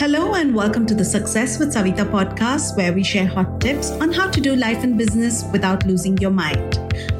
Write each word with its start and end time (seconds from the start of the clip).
Hello 0.00 0.32
and 0.32 0.54
welcome 0.54 0.86
to 0.86 0.94
the 0.94 1.04
Success 1.04 1.58
with 1.58 1.74
Savita 1.74 2.10
podcast, 2.10 2.74
where 2.74 2.90
we 2.90 3.04
share 3.04 3.26
hot 3.26 3.60
tips 3.60 3.90
on 3.90 4.10
how 4.10 4.30
to 4.30 4.40
do 4.40 4.56
life 4.56 4.82
and 4.82 4.96
business 4.96 5.44
without 5.52 5.84
losing 5.84 6.16
your 6.16 6.30
mind. 6.30 6.78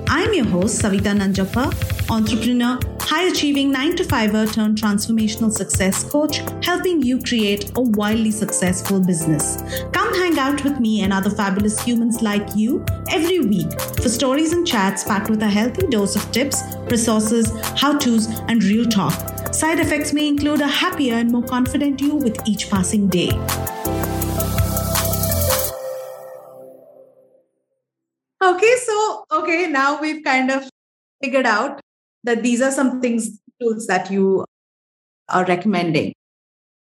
I'm 0.08 0.32
your 0.32 0.46
host, 0.46 0.80
Savita 0.80 1.14
Nanjappa, 1.14 2.10
entrepreneur, 2.10 2.78
high 3.00 3.24
achieving 3.24 3.70
9 3.70 3.96
to 3.96 4.04
5er 4.04 4.54
turned 4.54 4.78
transformational 4.78 5.52
success 5.52 6.04
coach, 6.04 6.38
helping 6.64 7.02
you 7.02 7.20
create 7.20 7.70
a 7.76 7.82
wildly 7.82 8.30
successful 8.30 8.98
business. 8.98 9.62
Come 9.92 10.14
hang 10.14 10.38
out 10.38 10.64
with 10.64 10.80
me 10.80 11.02
and 11.02 11.12
other 11.12 11.28
fabulous 11.28 11.78
humans 11.82 12.22
like 12.22 12.56
you 12.56 12.82
every 13.10 13.40
week 13.40 13.78
for 13.78 14.08
stories 14.08 14.54
and 14.54 14.66
chats 14.66 15.04
packed 15.04 15.28
with 15.28 15.42
a 15.42 15.48
healthy 15.48 15.86
dose 15.88 16.16
of 16.16 16.32
tips, 16.32 16.62
resources, 16.90 17.52
how 17.78 17.98
to's, 17.98 18.26
and 18.48 18.64
real 18.64 18.86
talk 18.86 19.39
Side 19.60 19.78
effects 19.78 20.14
may 20.14 20.26
include 20.26 20.62
a 20.62 20.66
happier 20.66 21.16
and 21.16 21.30
more 21.30 21.42
confident 21.42 22.00
you 22.00 22.14
with 22.14 22.48
each 22.48 22.70
passing 22.70 23.08
day. 23.08 23.28
Okay, 28.42 28.74
so 28.78 29.24
okay, 29.30 29.66
now 29.66 30.00
we've 30.00 30.24
kind 30.24 30.50
of 30.50 30.66
figured 31.22 31.44
out 31.44 31.78
that 32.24 32.42
these 32.42 32.62
are 32.62 32.70
some 32.70 33.02
things 33.02 33.38
tools 33.60 33.86
that 33.86 34.10
you 34.10 34.46
are 35.28 35.44
recommending. 35.44 36.14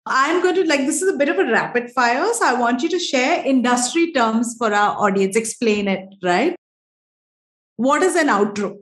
I'm 0.04 0.42
going 0.42 0.56
to 0.56 0.64
like 0.66 0.80
this 0.80 1.00
is 1.00 1.14
a 1.14 1.16
bit 1.16 1.28
of 1.28 1.38
a 1.38 1.44
rapid 1.44 1.92
fire, 1.92 2.26
so 2.34 2.44
I 2.44 2.54
want 2.54 2.82
you 2.82 2.88
to 2.88 2.98
share 2.98 3.46
industry 3.46 4.10
terms 4.10 4.56
for 4.58 4.74
our 4.74 4.96
audience. 4.98 5.36
Explain 5.36 5.86
it, 5.86 6.08
right? 6.24 6.56
What 7.76 8.02
is 8.02 8.16
an 8.16 8.26
outro? 8.26 8.78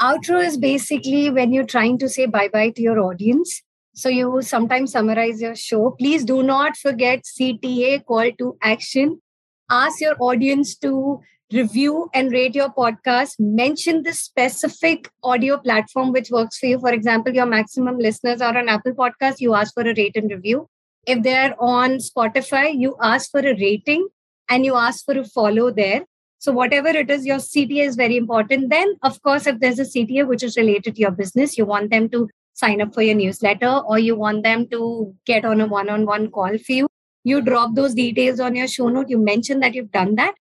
Outro 0.00 0.44
is 0.44 0.56
basically 0.56 1.30
when 1.30 1.52
you're 1.52 1.66
trying 1.66 1.98
to 1.98 2.08
say 2.08 2.26
bye 2.26 2.48
bye 2.48 2.70
to 2.70 2.82
your 2.82 3.00
audience. 3.00 3.62
So 3.94 4.08
you 4.08 4.42
sometimes 4.42 4.92
summarize 4.92 5.40
your 5.40 5.56
show. 5.56 5.90
Please 5.98 6.24
do 6.24 6.42
not 6.42 6.76
forget 6.76 7.24
CTA 7.24 8.04
call 8.04 8.30
to 8.38 8.56
action. 8.62 9.20
Ask 9.68 10.00
your 10.00 10.14
audience 10.20 10.76
to 10.76 11.20
review 11.52 12.08
and 12.14 12.30
rate 12.30 12.54
your 12.54 12.72
podcast. 12.72 13.40
Mention 13.40 14.02
the 14.04 14.12
specific 14.12 15.10
audio 15.24 15.58
platform 15.58 16.12
which 16.12 16.30
works 16.30 16.58
for 16.58 16.66
you. 16.66 16.78
For 16.78 16.92
example, 16.92 17.34
your 17.34 17.46
maximum 17.46 17.98
listeners 17.98 18.40
are 18.40 18.56
on 18.56 18.68
Apple 18.68 18.92
Podcast, 18.92 19.40
you 19.40 19.54
ask 19.54 19.74
for 19.74 19.82
a 19.82 19.94
rate 19.94 20.16
and 20.16 20.30
review. 20.30 20.68
If 21.06 21.22
they're 21.22 21.56
on 21.58 21.98
Spotify, 21.98 22.78
you 22.78 22.96
ask 23.02 23.30
for 23.30 23.40
a 23.40 23.58
rating 23.58 24.06
and 24.48 24.64
you 24.64 24.76
ask 24.76 25.04
for 25.04 25.18
a 25.18 25.24
follow 25.24 25.70
there. 25.70 26.04
So, 26.38 26.52
whatever 26.52 26.88
it 26.88 27.10
is, 27.10 27.26
your 27.26 27.38
CTA 27.38 27.86
is 27.86 27.96
very 27.96 28.16
important. 28.16 28.70
Then, 28.70 28.94
of 29.02 29.20
course, 29.22 29.46
if 29.46 29.58
there's 29.58 29.78
a 29.78 29.84
CTA 29.84 30.26
which 30.26 30.42
is 30.42 30.56
related 30.56 30.94
to 30.94 31.00
your 31.00 31.10
business, 31.10 31.58
you 31.58 31.66
want 31.66 31.90
them 31.90 32.08
to 32.10 32.28
sign 32.54 32.80
up 32.80 32.94
for 32.94 33.02
your 33.02 33.14
newsletter 33.14 33.80
or 33.86 33.98
you 33.98 34.16
want 34.16 34.42
them 34.42 34.66
to 34.68 35.14
get 35.26 35.44
on 35.44 35.60
a 35.60 35.66
one 35.66 35.88
on 35.88 36.06
one 36.06 36.30
call 36.30 36.58
for 36.58 36.72
you. 36.72 36.88
You 37.24 37.40
drop 37.40 37.74
those 37.74 37.94
details 37.94 38.40
on 38.40 38.54
your 38.54 38.68
show 38.68 38.88
note. 38.88 39.08
You 39.08 39.18
mention 39.18 39.60
that 39.60 39.74
you've 39.74 39.92
done 39.92 40.14
that. 40.16 40.34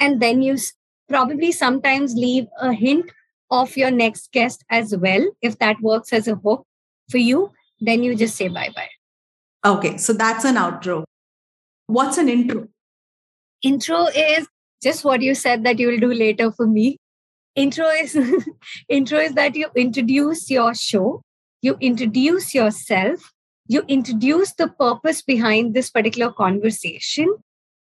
And 0.00 0.20
then 0.20 0.42
you 0.42 0.56
probably 1.08 1.52
sometimes 1.52 2.14
leave 2.14 2.46
a 2.60 2.72
hint 2.72 3.10
of 3.50 3.76
your 3.76 3.90
next 3.90 4.32
guest 4.32 4.64
as 4.70 4.94
well. 4.96 5.26
If 5.42 5.58
that 5.58 5.80
works 5.80 6.12
as 6.12 6.28
a 6.28 6.36
hook 6.36 6.66
for 7.10 7.18
you, 7.18 7.52
then 7.80 8.02
you 8.02 8.14
just 8.14 8.36
say 8.36 8.48
bye 8.48 8.70
bye. 8.74 8.88
Okay, 9.64 9.96
so 9.96 10.12
that's 10.12 10.44
an 10.44 10.56
outro. 10.56 11.04
What's 11.86 12.18
an 12.18 12.28
intro? 12.28 12.68
Intro 13.62 14.06
is 14.06 14.46
just 14.82 15.04
what 15.04 15.22
you 15.22 15.34
said 15.34 15.64
that 15.64 15.78
you 15.78 15.88
will 15.88 15.98
do 15.98 16.12
later 16.12 16.50
for 16.52 16.66
me. 16.66 16.96
Intro 17.54 17.88
is 17.88 18.16
intro 18.88 19.18
is 19.18 19.32
that 19.34 19.56
you 19.56 19.68
introduce 19.74 20.50
your 20.50 20.74
show 20.74 21.22
you 21.60 21.76
introduce 21.80 22.54
yourself 22.54 23.32
you 23.66 23.82
introduce 23.88 24.54
the 24.54 24.68
purpose 24.68 25.22
behind 25.22 25.74
this 25.74 25.90
particular 25.90 26.32
conversation 26.32 27.34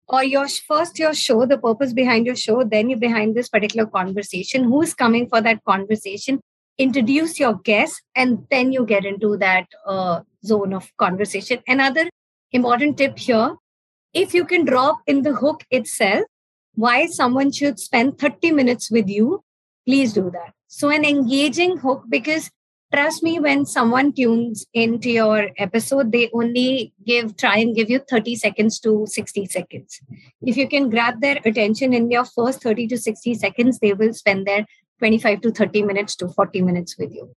or 0.07 0.23
your 0.23 0.47
first 0.47 0.99
your 0.99 1.13
show 1.13 1.45
the 1.45 1.57
purpose 1.57 1.93
behind 1.93 2.25
your 2.25 2.35
show 2.35 2.63
then 2.63 2.89
you 2.89 2.97
behind 2.97 3.35
this 3.35 3.49
particular 3.49 3.85
conversation. 3.85 4.65
Who's 4.65 4.93
coming 4.93 5.29
for 5.29 5.41
that 5.41 5.63
conversation? 5.63 6.41
Introduce 6.77 7.39
your 7.39 7.55
guest 7.55 8.01
and 8.15 8.45
then 8.51 8.71
you 8.71 8.85
get 8.85 9.05
into 9.05 9.37
that 9.37 9.67
uh, 9.85 10.21
zone 10.45 10.73
of 10.73 10.91
conversation. 10.97 11.59
Another 11.67 12.09
important 12.51 12.97
tip 12.97 13.17
here 13.17 13.55
if 14.13 14.33
you 14.33 14.43
can 14.43 14.65
drop 14.65 14.99
in 15.07 15.21
the 15.21 15.33
hook 15.33 15.63
itself 15.71 16.25
why 16.75 17.05
someone 17.07 17.51
should 17.51 17.79
spend 17.79 18.17
30 18.17 18.51
minutes 18.51 18.91
with 18.91 19.09
you, 19.09 19.43
please 19.85 20.13
do 20.13 20.29
that. 20.31 20.53
So, 20.67 20.89
an 20.89 21.03
engaging 21.03 21.77
hook, 21.77 22.03
because 22.07 22.49
trust 22.93 23.23
me, 23.23 23.39
when 23.39 23.65
someone 23.65 24.13
tunes 24.13 24.65
into 24.73 25.09
your 25.09 25.49
episode, 25.57 26.11
they 26.11 26.29
only 26.33 26.93
give, 27.05 27.35
try 27.37 27.57
and 27.57 27.75
give 27.75 27.89
you 27.89 27.99
30 27.99 28.35
seconds 28.35 28.79
to 28.79 29.05
60 29.05 29.45
seconds. 29.47 29.99
If 30.41 30.57
you 30.57 30.67
can 30.67 30.89
grab 30.89 31.21
their 31.21 31.39
attention 31.43 31.93
in 31.93 32.09
your 32.09 32.25
first 32.25 32.63
30 32.63 32.87
to 32.87 32.97
60 32.97 33.33
seconds, 33.35 33.79
they 33.79 33.93
will 33.93 34.13
spend 34.13 34.47
their 34.47 34.65
25 34.99 35.41
to 35.41 35.51
30 35.51 35.83
minutes 35.83 36.15
to 36.17 36.29
40 36.29 36.61
minutes 36.61 36.97
with 36.97 37.13
you. 37.13 37.33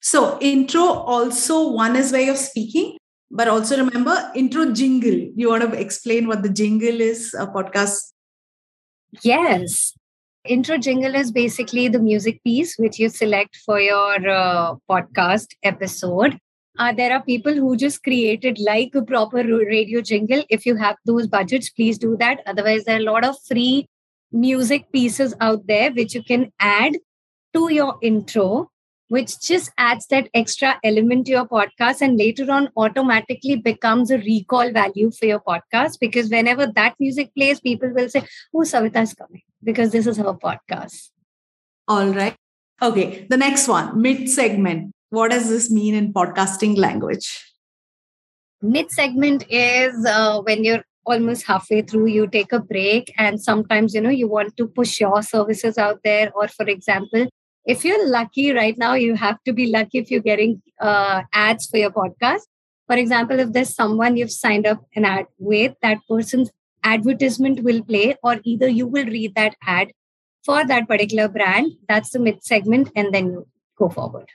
So, 0.00 0.38
intro 0.40 0.82
also 0.82 1.70
one 1.70 1.96
is 1.96 2.12
way 2.12 2.28
of 2.28 2.36
speaking, 2.36 2.98
but 3.30 3.48
also 3.48 3.76
remember 3.76 4.30
intro 4.34 4.72
jingle. 4.72 5.30
You 5.34 5.48
want 5.48 5.62
to 5.62 5.78
explain 5.78 6.28
what 6.28 6.42
the 6.42 6.48
jingle 6.48 7.00
is, 7.00 7.34
a 7.34 7.46
podcast 7.46 8.12
Yes. 9.22 9.94
Intro 10.44 10.78
jingle 10.78 11.14
is 11.14 11.30
basically 11.30 11.88
the 11.88 11.98
music 11.98 12.42
piece 12.44 12.76
which 12.78 12.98
you 12.98 13.08
select 13.08 13.56
for 13.66 13.80
your 13.80 14.28
uh, 14.28 14.74
podcast 14.88 15.48
episode. 15.62 16.38
Uh, 16.78 16.92
there 16.92 17.12
are 17.12 17.22
people 17.22 17.54
who 17.54 17.76
just 17.76 18.02
created 18.04 18.58
like 18.60 18.94
a 18.94 19.02
proper 19.02 19.42
radio 19.42 20.00
jingle. 20.00 20.44
If 20.48 20.64
you 20.64 20.76
have 20.76 20.96
those 21.04 21.26
budgets, 21.26 21.70
please 21.70 21.98
do 21.98 22.16
that. 22.20 22.40
Otherwise, 22.46 22.84
there 22.84 22.96
are 22.96 23.00
a 23.00 23.12
lot 23.12 23.24
of 23.24 23.36
free 23.46 23.88
music 24.30 24.90
pieces 24.92 25.34
out 25.40 25.66
there 25.66 25.90
which 25.92 26.14
you 26.14 26.22
can 26.22 26.52
add 26.60 26.92
to 27.54 27.72
your 27.72 27.98
intro 28.02 28.70
which 29.08 29.40
just 29.40 29.70
adds 29.78 30.06
that 30.08 30.28
extra 30.34 30.78
element 30.84 31.26
to 31.26 31.32
your 31.32 31.46
podcast 31.46 32.00
and 32.00 32.18
later 32.18 32.50
on 32.50 32.68
automatically 32.76 33.56
becomes 33.56 34.10
a 34.10 34.18
recall 34.18 34.70
value 34.72 35.10
for 35.10 35.26
your 35.26 35.40
podcast 35.40 35.98
because 35.98 36.28
whenever 36.28 36.66
that 36.66 36.94
music 37.00 37.34
plays, 37.34 37.60
people 37.60 37.90
will 37.94 38.08
say, 38.08 38.22
Oh, 38.54 38.60
Savita 38.60 39.02
is 39.02 39.14
coming 39.14 39.42
because 39.62 39.92
this 39.92 40.06
is 40.06 40.18
her 40.18 40.34
podcast. 40.34 41.10
All 41.86 42.08
right. 42.08 42.36
Okay. 42.82 43.26
The 43.28 43.36
next 43.36 43.66
one, 43.66 44.00
mid 44.00 44.28
segment. 44.28 44.92
What 45.10 45.30
does 45.30 45.48
this 45.48 45.70
mean 45.70 45.94
in 45.94 46.12
podcasting 46.12 46.76
language? 46.76 47.44
Mid 48.60 48.90
segment 48.90 49.44
is 49.48 50.04
uh, 50.04 50.42
when 50.42 50.64
you're 50.64 50.84
almost 51.06 51.46
halfway 51.46 51.80
through 51.80 52.06
you 52.06 52.26
take 52.26 52.52
a 52.52 52.60
break 52.60 53.10
and 53.16 53.40
sometimes 53.40 53.94
you 53.94 54.00
know 54.00 54.10
you 54.10 54.28
want 54.28 54.54
to 54.58 54.66
push 54.66 55.00
your 55.00 55.22
services 55.22 55.78
out 55.78 56.00
there 56.04 56.30
or 56.34 56.46
for 56.48 56.66
example 56.66 57.26
if 57.68 57.84
you're 57.84 58.08
lucky 58.08 58.52
right 58.52 58.76
now, 58.78 58.94
you 58.94 59.14
have 59.14 59.44
to 59.44 59.52
be 59.52 59.70
lucky 59.70 59.98
if 59.98 60.10
you're 60.10 60.28
getting 60.28 60.62
uh, 60.80 61.22
ads 61.34 61.66
for 61.66 61.76
your 61.76 61.90
podcast. 61.90 62.46
For 62.86 62.96
example, 62.96 63.38
if 63.38 63.52
there's 63.52 63.74
someone 63.74 64.16
you've 64.16 64.32
signed 64.32 64.66
up 64.66 64.82
an 64.96 65.04
ad 65.04 65.26
with, 65.38 65.74
that 65.82 65.98
person's 66.08 66.50
advertisement 66.82 67.62
will 67.62 67.82
play, 67.84 68.16
or 68.22 68.40
either 68.44 68.68
you 68.68 68.86
will 68.86 69.04
read 69.04 69.34
that 69.34 69.54
ad 69.66 69.92
for 70.46 70.66
that 70.66 70.88
particular 70.88 71.28
brand. 71.28 71.72
That's 71.86 72.10
the 72.10 72.18
mid 72.18 72.42
segment, 72.42 72.90
and 72.96 73.12
then 73.12 73.26
you 73.26 73.46
go 73.78 73.90
forward. 73.90 74.28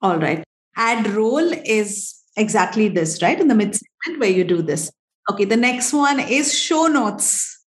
All 0.00 0.16
right. 0.16 0.42
Ad 0.74 1.06
roll 1.08 1.52
is 1.66 2.14
exactly 2.34 2.88
this, 2.88 3.20
right? 3.20 3.38
In 3.38 3.48
the 3.48 3.54
mid 3.54 3.76
segment 3.76 4.20
where 4.20 4.30
you 4.30 4.42
do 4.42 4.62
this. 4.62 4.90
Okay. 5.30 5.44
The 5.44 5.58
next 5.58 5.92
one 5.92 6.18
is 6.18 6.58
show 6.58 6.86
notes. 6.86 7.62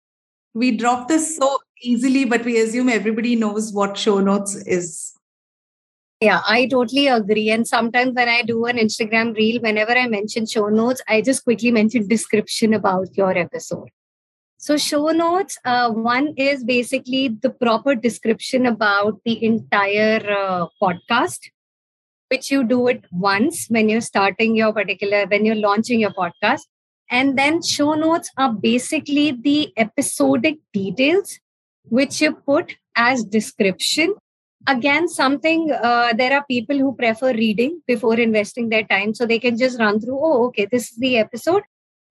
We 0.53 0.77
drop 0.77 1.07
this 1.07 1.35
so 1.35 1.57
easily, 1.83 2.25
but 2.25 2.43
we 2.45 2.59
assume 2.59 2.89
everybody 2.89 3.35
knows 3.35 3.71
what 3.73 3.97
show 3.97 4.19
notes 4.19 4.55
is. 4.55 5.13
Yeah, 6.21 6.41
I 6.47 6.67
totally 6.67 7.07
agree. 7.07 7.49
And 7.49 7.67
sometimes 7.67 8.13
when 8.15 8.29
I 8.29 8.43
do 8.43 8.65
an 8.65 8.77
Instagram 8.77 9.35
reel, 9.35 9.61
whenever 9.61 9.91
I 9.91 10.07
mention 10.07 10.45
show 10.45 10.69
notes, 10.69 11.01
I 11.07 11.21
just 11.21 11.43
quickly 11.43 11.69
mention 11.69 12.07
description 12.07 12.73
about 12.73 13.09
your 13.17 13.37
episode. 13.37 13.89
So, 14.57 14.77
show 14.77 15.07
notes, 15.09 15.57
uh, 15.65 15.91
one 15.91 16.33
is 16.37 16.63
basically 16.63 17.27
the 17.27 17.49
proper 17.49 17.95
description 17.95 18.65
about 18.65 19.19
the 19.25 19.43
entire 19.43 20.21
uh, 20.31 20.67
podcast, 20.81 21.49
which 22.29 22.49
you 22.49 22.63
do 22.63 22.87
it 22.87 23.03
once 23.11 23.67
when 23.67 23.89
you're 23.89 23.99
starting 23.99 24.55
your 24.55 24.71
particular, 24.71 25.25
when 25.25 25.43
you're 25.43 25.55
launching 25.55 25.99
your 25.99 26.13
podcast. 26.13 26.61
And 27.11 27.37
then 27.37 27.61
show 27.61 27.95
notes 27.95 28.31
are 28.37 28.53
basically 28.53 29.31
the 29.31 29.73
episodic 29.75 30.59
details 30.71 31.39
which 31.89 32.21
you 32.21 32.33
put 32.33 32.75
as 32.95 33.23
description. 33.23 34.15
Again 34.67 35.07
something 35.09 35.71
uh, 35.71 36.13
there 36.13 36.33
are 36.33 36.45
people 36.49 36.77
who 36.77 36.95
prefer 36.95 37.33
reading 37.33 37.81
before 37.85 38.17
investing 38.19 38.69
their 38.69 38.83
time 38.83 39.13
so 39.13 39.25
they 39.25 39.39
can 39.39 39.57
just 39.57 39.77
run 39.79 39.99
through 39.99 40.17
oh 40.17 40.45
okay 40.45 40.67
this 40.71 40.91
is 40.91 40.97
the 40.97 41.17
episode. 41.17 41.63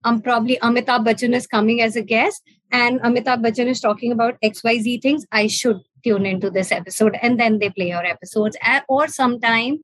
Um 0.03 0.21
probably 0.21 0.57
amitabh 0.57 1.05
bachchan 1.07 1.33
is 1.33 1.47
coming 1.47 1.81
as 1.81 1.95
a 1.95 2.03
guest 2.03 2.43
and 2.71 3.01
amitabh 3.01 3.41
bachchan 3.45 3.67
is 3.67 3.79
talking 3.79 4.11
about 4.11 4.37
xyz 4.43 5.01
things. 5.01 5.25
I 5.31 5.47
should 5.47 5.81
tune 6.03 6.25
into 6.25 6.49
this 6.49 6.71
episode 6.71 7.17
and 7.21 7.39
then 7.39 7.59
they 7.59 7.69
play 7.69 7.89
your 7.89 8.05
episodes. 8.05 8.57
Or 8.87 9.07
sometime 9.07 9.79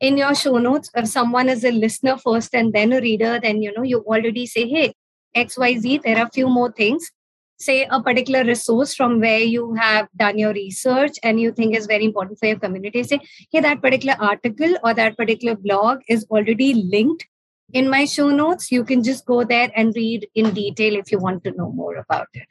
in 0.00 0.16
your 0.16 0.34
show 0.34 0.58
notes, 0.58 0.90
if 0.94 1.08
someone 1.08 1.48
is 1.48 1.64
a 1.64 1.70
listener 1.70 2.16
first 2.18 2.54
and 2.54 2.72
then 2.72 2.92
a 2.92 3.00
reader, 3.00 3.40
then 3.40 3.62
you 3.62 3.72
know 3.72 3.82
you 3.82 4.00
already 4.00 4.46
say, 4.46 4.68
hey, 4.68 4.94
XYZ, 5.34 6.02
there 6.02 6.18
are 6.18 6.26
a 6.26 6.30
few 6.30 6.48
more 6.48 6.72
things. 6.72 7.10
Say 7.58 7.86
a 7.90 8.02
particular 8.02 8.44
resource 8.44 8.94
from 8.94 9.20
where 9.20 9.38
you 9.40 9.74
have 9.74 10.08
done 10.16 10.38
your 10.38 10.52
research 10.52 11.18
and 11.22 11.40
you 11.40 11.52
think 11.52 11.74
is 11.74 11.86
very 11.86 12.04
important 12.04 12.38
for 12.38 12.46
your 12.46 12.58
community. 12.58 13.02
Say, 13.02 13.20
hey, 13.50 13.60
that 13.60 13.80
particular 13.80 14.16
article 14.20 14.76
or 14.84 14.92
that 14.92 15.16
particular 15.16 15.56
blog 15.56 16.00
is 16.08 16.26
already 16.30 16.74
linked 16.74 17.26
in 17.72 17.88
my 17.88 18.04
show 18.04 18.30
notes. 18.30 18.70
You 18.70 18.84
can 18.84 19.02
just 19.02 19.24
go 19.24 19.42
there 19.44 19.70
and 19.74 19.94
read 19.96 20.28
in 20.34 20.52
detail 20.52 20.96
if 20.96 21.10
you 21.10 21.18
want 21.18 21.44
to 21.44 21.52
know 21.52 21.72
more 21.72 21.96
about 21.96 22.28
it. 22.34 22.46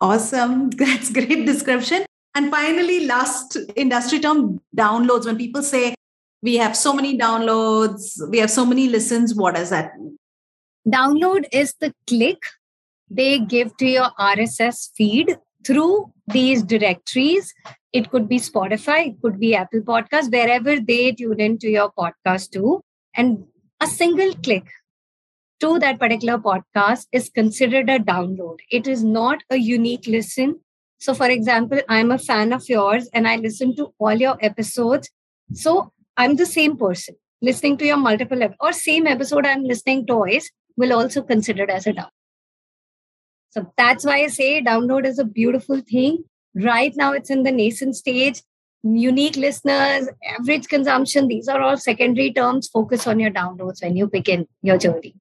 Awesome. 0.00 0.70
That's 0.84 1.10
great 1.10 1.46
description. 1.46 2.04
And 2.34 2.50
finally, 2.50 3.06
last 3.06 3.56
industry 3.76 4.20
term 4.20 4.60
downloads. 4.76 5.26
When 5.26 5.36
people 5.36 5.62
say 5.62 5.94
we 6.42 6.56
have 6.56 6.76
so 6.76 6.92
many 6.92 7.16
downloads, 7.16 8.18
we 8.30 8.38
have 8.38 8.50
so 8.50 8.66
many 8.66 8.88
listens, 8.88 9.34
what 9.34 9.54
does 9.54 9.70
that 9.70 9.98
mean? 9.98 10.18
Download 10.88 11.44
is 11.52 11.74
the 11.78 11.94
click 12.06 12.42
they 13.14 13.38
give 13.38 13.76
to 13.78 13.86
your 13.86 14.10
RSS 14.18 14.90
feed 14.96 15.36
through 15.66 16.12
these 16.26 16.62
directories. 16.62 17.52
It 17.92 18.10
could 18.10 18.28
be 18.28 18.38
Spotify, 18.38 19.08
it 19.08 19.22
could 19.22 19.38
be 19.38 19.54
Apple 19.54 19.80
Podcast, 19.80 20.32
wherever 20.32 20.80
they 20.80 21.12
tune 21.12 21.40
into 21.40 21.68
your 21.68 21.92
podcast 21.92 22.50
to. 22.52 22.82
And 23.14 23.44
a 23.80 23.86
single 23.86 24.34
click 24.34 24.64
to 25.60 25.78
that 25.78 25.98
particular 25.98 26.38
podcast 26.38 27.06
is 27.12 27.28
considered 27.28 27.90
a 27.90 27.98
download. 27.98 28.58
It 28.70 28.86
is 28.86 29.04
not 29.04 29.42
a 29.50 29.56
unique 29.56 30.06
listen. 30.06 30.60
So, 30.98 31.14
for 31.14 31.28
example, 31.28 31.80
I'm 31.88 32.10
a 32.10 32.18
fan 32.18 32.52
of 32.52 32.68
yours 32.68 33.08
and 33.12 33.28
I 33.28 33.36
listen 33.36 33.76
to 33.76 33.92
all 33.98 34.14
your 34.14 34.38
episodes. 34.40 35.10
So, 35.52 35.92
I'm 36.16 36.36
the 36.36 36.46
same 36.46 36.76
person 36.76 37.16
listening 37.42 37.76
to 37.76 37.84
your 37.84 37.96
multiple 37.96 38.40
or 38.60 38.72
same 38.72 39.06
episode 39.06 39.44
I'm 39.44 39.64
listening 39.64 40.06
twice 40.06 40.50
will 40.76 40.92
also 40.92 41.22
considered 41.22 41.70
as 41.70 41.86
a 41.86 41.92
download. 41.92 42.21
So 43.52 43.70
that's 43.76 44.04
why 44.04 44.22
I 44.22 44.28
say 44.28 44.62
download 44.62 45.06
is 45.06 45.18
a 45.18 45.24
beautiful 45.24 45.80
thing. 45.80 46.24
Right 46.54 46.92
now, 46.96 47.12
it's 47.12 47.30
in 47.30 47.42
the 47.42 47.52
nascent 47.52 47.96
stage. 47.96 48.42
Unique 48.82 49.36
listeners, 49.36 50.08
average 50.38 50.66
consumption, 50.68 51.28
these 51.28 51.46
are 51.46 51.60
all 51.60 51.76
secondary 51.76 52.32
terms. 52.32 52.68
Focus 52.68 53.06
on 53.06 53.20
your 53.20 53.30
downloads 53.30 53.82
when 53.82 53.96
you 53.96 54.08
begin 54.08 54.48
your 54.62 54.76
journey. 54.76 55.14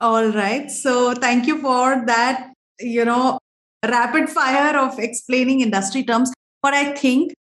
All 0.00 0.28
right. 0.28 0.70
So 0.70 1.12
thank 1.12 1.46
you 1.46 1.60
for 1.60 2.02
that, 2.06 2.52
you 2.80 3.04
know, 3.04 3.38
rapid 3.84 4.30
fire 4.30 4.78
of 4.78 4.98
explaining 4.98 5.60
industry 5.60 6.04
terms. 6.04 6.32
But 6.62 6.72
I 6.72 6.94
think 6.94 7.34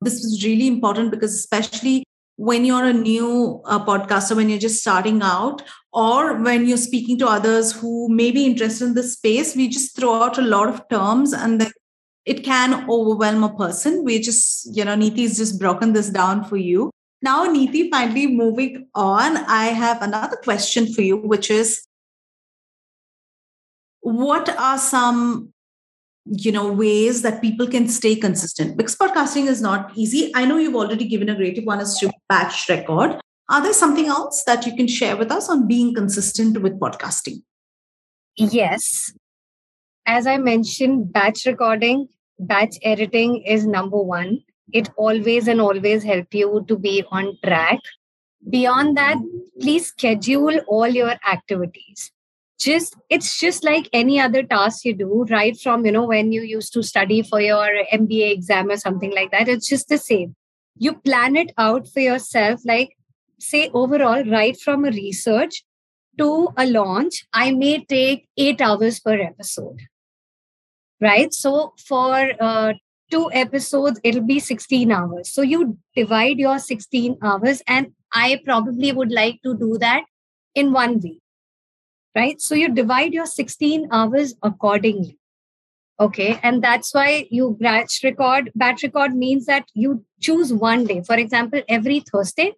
this 0.00 0.14
was 0.14 0.44
really 0.44 0.66
important 0.66 1.10
because, 1.10 1.34
especially 1.34 2.04
when 2.36 2.64
you're 2.64 2.86
a 2.86 2.92
new 2.92 3.62
uh, 3.64 3.84
podcaster, 3.84 4.34
when 4.34 4.48
you're 4.48 4.58
just 4.58 4.80
starting 4.80 5.22
out, 5.22 5.62
or 5.92 6.42
when 6.42 6.66
you're 6.66 6.76
speaking 6.76 7.18
to 7.18 7.26
others 7.26 7.72
who 7.72 8.08
may 8.08 8.30
be 8.30 8.46
interested 8.46 8.86
in 8.86 8.94
this 8.94 9.12
space, 9.12 9.54
we 9.54 9.68
just 9.68 9.94
throw 9.94 10.22
out 10.22 10.38
a 10.38 10.42
lot 10.42 10.68
of 10.68 10.88
terms 10.88 11.32
and 11.32 11.60
then 11.60 11.70
it 12.24 12.44
can 12.44 12.88
overwhelm 12.88 13.44
a 13.44 13.54
person. 13.54 14.04
We 14.04 14.20
just, 14.20 14.74
you 14.74 14.84
know, 14.84 14.94
Neeti's 14.94 15.36
just 15.36 15.58
broken 15.58 15.92
this 15.92 16.08
down 16.08 16.44
for 16.44 16.56
you. 16.56 16.90
Now, 17.20 17.46
Neeti, 17.46 17.90
finally 17.90 18.26
moving 18.26 18.88
on, 18.94 19.36
I 19.36 19.66
have 19.66 20.02
another 20.02 20.36
question 20.36 20.92
for 20.92 21.02
you, 21.02 21.16
which 21.16 21.50
is 21.50 21.86
what 24.00 24.48
are 24.48 24.78
some 24.78 25.51
you 26.24 26.52
know 26.52 26.72
ways 26.72 27.22
that 27.22 27.42
people 27.42 27.66
can 27.66 27.88
stay 27.88 28.14
consistent. 28.16 28.76
Because 28.76 28.96
podcasting 28.96 29.46
is 29.46 29.60
not 29.60 29.92
easy. 29.96 30.32
I 30.34 30.44
know 30.44 30.58
you've 30.58 30.76
already 30.76 31.06
given 31.06 31.28
a 31.28 31.34
great 31.34 31.64
one 31.64 31.80
as 31.80 31.98
to 31.98 32.12
batch 32.28 32.68
record. 32.68 33.20
Are 33.48 33.62
there 33.62 33.72
something 33.72 34.06
else 34.06 34.44
that 34.44 34.66
you 34.66 34.76
can 34.76 34.86
share 34.86 35.16
with 35.16 35.30
us 35.30 35.48
on 35.48 35.66
being 35.66 35.94
consistent 35.94 36.62
with 36.62 36.78
podcasting? 36.78 37.42
Yes. 38.36 39.12
As 40.06 40.26
i 40.26 40.36
mentioned 40.36 41.12
batch 41.12 41.46
recording 41.46 42.08
batch 42.38 42.76
editing 42.82 43.42
is 43.42 43.66
number 43.66 43.98
one. 43.98 44.42
It 44.72 44.90
always 44.96 45.48
and 45.48 45.60
always 45.60 46.02
help 46.02 46.32
you 46.32 46.64
to 46.66 46.78
be 46.78 47.04
on 47.10 47.36
track. 47.44 47.78
Beyond 48.48 48.96
that 48.96 49.18
please 49.60 49.88
schedule 49.88 50.58
all 50.66 50.88
your 50.88 51.14
activities 51.30 52.10
just 52.64 52.96
it's 53.10 53.38
just 53.38 53.64
like 53.64 53.88
any 53.92 54.20
other 54.20 54.42
task 54.42 54.84
you 54.84 54.94
do 54.94 55.24
right 55.30 55.58
from 55.60 55.84
you 55.86 55.92
know 55.92 56.04
when 56.04 56.32
you 56.32 56.42
used 56.42 56.72
to 56.72 56.82
study 56.82 57.22
for 57.22 57.40
your 57.40 57.68
mba 57.92 58.32
exam 58.32 58.70
or 58.70 58.76
something 58.76 59.12
like 59.14 59.30
that 59.30 59.48
it's 59.48 59.68
just 59.68 59.88
the 59.88 59.98
same. 59.98 60.34
You 60.76 60.94
plan 60.94 61.36
it 61.36 61.52
out 61.58 61.86
for 61.88 62.00
yourself 62.00 62.60
like 62.64 62.96
say 63.38 63.70
overall 63.74 64.24
right 64.24 64.58
from 64.58 64.84
a 64.84 64.90
research 64.90 65.64
to 66.18 66.48
a 66.56 66.66
launch 66.66 67.24
i 67.32 67.50
may 67.50 67.84
take 67.84 68.28
8 68.36 68.60
hours 68.60 69.00
per 69.00 69.20
episode 69.20 69.80
right? 71.02 71.34
So 71.34 71.74
for 71.84 72.32
uh, 72.40 72.74
two 73.10 73.30
episodes 73.32 74.00
it'll 74.04 74.26
be 74.26 74.38
16 74.38 74.90
hours. 74.90 75.28
So 75.28 75.42
you 75.42 75.78
divide 75.94 76.38
your 76.38 76.58
16 76.58 77.18
hours 77.22 77.62
and 77.66 77.92
i 78.14 78.40
probably 78.44 78.92
would 78.92 79.10
like 79.10 79.40
to 79.42 79.56
do 79.56 79.78
that 79.78 80.02
in 80.54 80.72
one 80.72 81.00
week 81.00 81.21
right? 82.14 82.40
So 82.40 82.54
you 82.54 82.68
divide 82.68 83.12
your 83.12 83.26
16 83.26 83.88
hours 83.90 84.34
accordingly 84.42 85.18
okay? 86.02 86.38
And 86.42 86.62
that's 86.62 86.92
why 86.92 87.26
you 87.30 87.56
batch 87.60 88.00
record. 88.02 88.50
Batch 88.54 88.82
record 88.82 89.14
means 89.14 89.46
that 89.46 89.66
you 89.74 90.04
choose 90.20 90.52
one 90.52 90.84
day. 90.84 91.02
For 91.02 91.16
example 91.16 91.62
every 91.68 92.00
thursday 92.00 92.52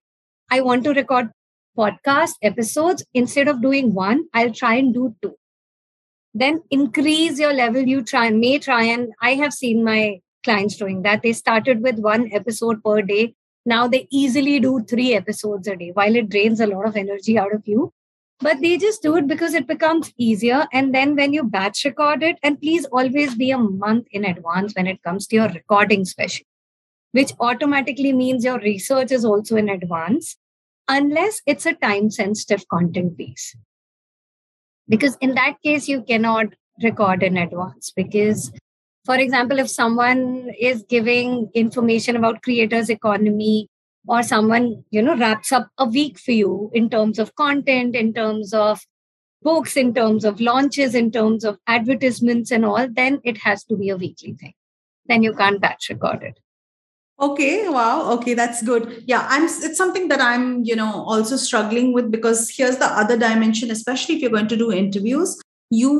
i 0.51 0.61
want 0.61 0.85
to 0.85 0.93
record 0.93 1.31
podcast 1.79 2.35
episodes. 2.43 3.05
Instead 3.15 3.49
of 3.49 3.63
doing 3.63 3.95
one 3.95 4.25
i'll 4.35 4.53
try 4.53 4.75
and 4.75 4.93
do 4.95 5.15
two. 5.23 5.35
Then 6.33 6.63
increase 6.71 7.39
your 7.39 7.53
level. 7.53 7.83
You 7.83 8.03
try 8.03 8.27
and 8.27 8.41
may 8.41 8.59
try. 8.59 8.85
And 8.85 9.13
i 9.21 9.35
have 9.35 9.53
seen 9.53 9.85
my 9.85 10.21
clients 10.45 10.77
doing 10.77 11.03
that. 11.03 11.23
They 11.23 11.33
started 11.33 11.83
with 11.83 11.99
one 11.99 12.31
episode 12.33 12.83
per 12.85 13.03
day. 13.03 13.35
Now 13.67 13.89
they 13.89 14.07
easily 14.11 14.61
do 14.61 14.81
three 14.89 15.15
episodes 15.15 15.69
a 15.69 15.77
day 15.77 15.91
while 15.93 16.17
it 16.17 16.29
drains 16.29 16.61
a 16.61 16.67
lot 16.67 16.87
of 16.87 16.97
energy 16.97 17.39
out 17.39 17.55
of 17.55 17.63
you. 17.67 17.93
But 18.41 18.61
they 18.61 18.77
just 18.77 19.03
do 19.03 19.17
it 19.17 19.27
because 19.27 19.55
it 19.55 19.67
becomes 19.67 20.13
easier. 20.19 20.67
And 20.73 20.95
then 20.95 21.15
when 21.17 21.33
you 21.33 21.45
batch 21.45 21.85
record 21.85 22.23
it, 22.23 22.39
and 22.43 22.61
please 22.61 22.85
always 22.87 23.35
be 23.35 23.51
a 23.51 23.59
month 23.59 24.07
in 24.11 24.25
advance 24.25 24.75
when 24.75 24.87
it 24.87 25.03
comes 25.03 25.27
to 25.29 25.37
your 25.37 25.49
recording 25.49 26.05
special, 26.05 26.45
which 27.13 27.33
automatically 27.41 28.13
means 28.13 28.45
your 28.45 28.59
research 28.59 29.13
is 29.13 29.25
also 29.25 29.57
in 29.57 29.69
advance, 29.69 30.37
unless 30.89 31.41
it's 31.47 31.65
a 31.65 31.75
time 31.75 32.11
sensitive 32.11 32.67
content 32.69 33.17
piece. 33.17 33.57
Because 34.89 35.17
in 35.21 35.35
that 35.37 35.63
case, 35.63 35.89
you 35.89 36.03
cannot 36.03 36.47
record 36.83 37.23
in 37.23 37.37
advance 37.37 37.93
because 37.95 38.53
for 39.05 39.17
example 39.17 39.59
if 39.59 39.69
someone 39.69 40.51
is 40.59 40.85
giving 40.89 41.49
information 41.55 42.17
about 42.17 42.43
creators 42.43 42.91
economy 42.91 43.69
or 44.07 44.23
someone 44.23 44.85
you 44.91 45.03
know 45.03 45.17
wraps 45.17 45.53
up 45.53 45.69
a 45.79 45.87
week 45.87 46.19
for 46.19 46.33
you 46.33 46.71
in 46.75 46.91
terms 46.91 47.19
of 47.19 47.35
content 47.37 47.95
in 47.95 48.13
terms 48.13 48.53
of 48.53 48.81
books 49.43 49.77
in 49.77 49.93
terms 49.95 50.25
of 50.25 50.41
launches 50.41 50.95
in 50.95 51.11
terms 51.13 51.45
of 51.45 51.59
advertisements 51.67 52.51
and 52.51 52.65
all 52.65 52.89
then 52.91 53.21
it 53.25 53.39
has 53.39 53.63
to 53.65 53.77
be 53.77 53.91
a 53.91 53.97
weekly 53.97 54.33
thing. 54.33 54.55
Then 55.07 55.23
you 55.23 55.35
can't 55.35 55.61
batch 55.61 55.91
record 55.91 56.23
it. 56.23 56.39
Okay 57.21 57.69
wow 57.69 58.11
okay 58.13 58.35
that's 58.35 58.63
good. 58.63 59.05
Yeah 59.07 59.27
i'm 59.31 59.45
it's 59.45 59.77
something 59.77 60.09
that 60.09 60.21
i'm 60.21 60.65
you 60.65 60.75
know 60.75 61.05
also 61.07 61.37
struggling 61.37 61.93
with 61.93 62.11
because 62.11 62.51
here's 62.51 62.79
the 62.79 62.87
other 62.87 63.17
dimension 63.17 63.71
especially 63.71 64.17
if 64.17 64.23
you're 64.23 64.31
going 64.31 64.49
to 64.49 64.57
do 64.57 64.73
interviews 64.73 65.41
you 65.71 65.93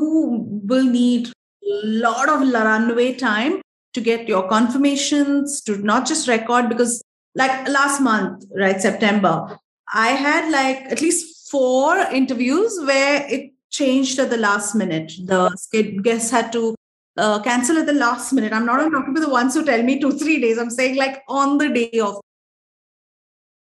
will 0.71 0.83
need 0.83 1.27
a 1.27 1.85
lot 1.85 2.27
of 2.29 2.41
runway 2.53 3.13
time 3.13 3.61
to 3.93 4.01
get 4.01 4.27
your 4.27 4.47
confirmations 4.49 5.61
to 5.61 5.77
not 5.77 6.05
just 6.05 6.27
record 6.27 6.67
because 6.67 7.01
like 7.35 7.67
last 7.67 8.01
month 8.01 8.45
right 8.55 8.81
september 8.81 9.59
i 9.93 10.09
had 10.09 10.51
like 10.51 10.77
at 10.91 11.01
least 11.01 11.49
four 11.49 11.97
interviews 12.21 12.79
where 12.85 13.25
it 13.29 13.51
changed 13.75 14.19
at 14.19 14.29
the 14.29 14.37
last 14.37 14.75
minute. 14.75 15.11
The 15.25 15.39
guests 16.01 16.31
had 16.31 16.51
to 16.53 16.75
uh, 17.17 17.41
cancel 17.41 17.77
at 17.77 17.85
the 17.85 17.93
last 17.93 18.33
minute. 18.33 18.53
I'm 18.53 18.65
not 18.65 18.77
talking 18.77 19.09
about 19.09 19.25
the 19.25 19.29
ones 19.29 19.53
who 19.53 19.65
tell 19.65 19.83
me 19.83 19.99
two 19.99 20.11
three 20.11 20.39
days. 20.41 20.57
I'm 20.57 20.69
saying 20.69 20.97
like 20.97 21.21
on 21.27 21.57
the 21.57 21.69
day 21.69 21.99
of. 21.99 22.21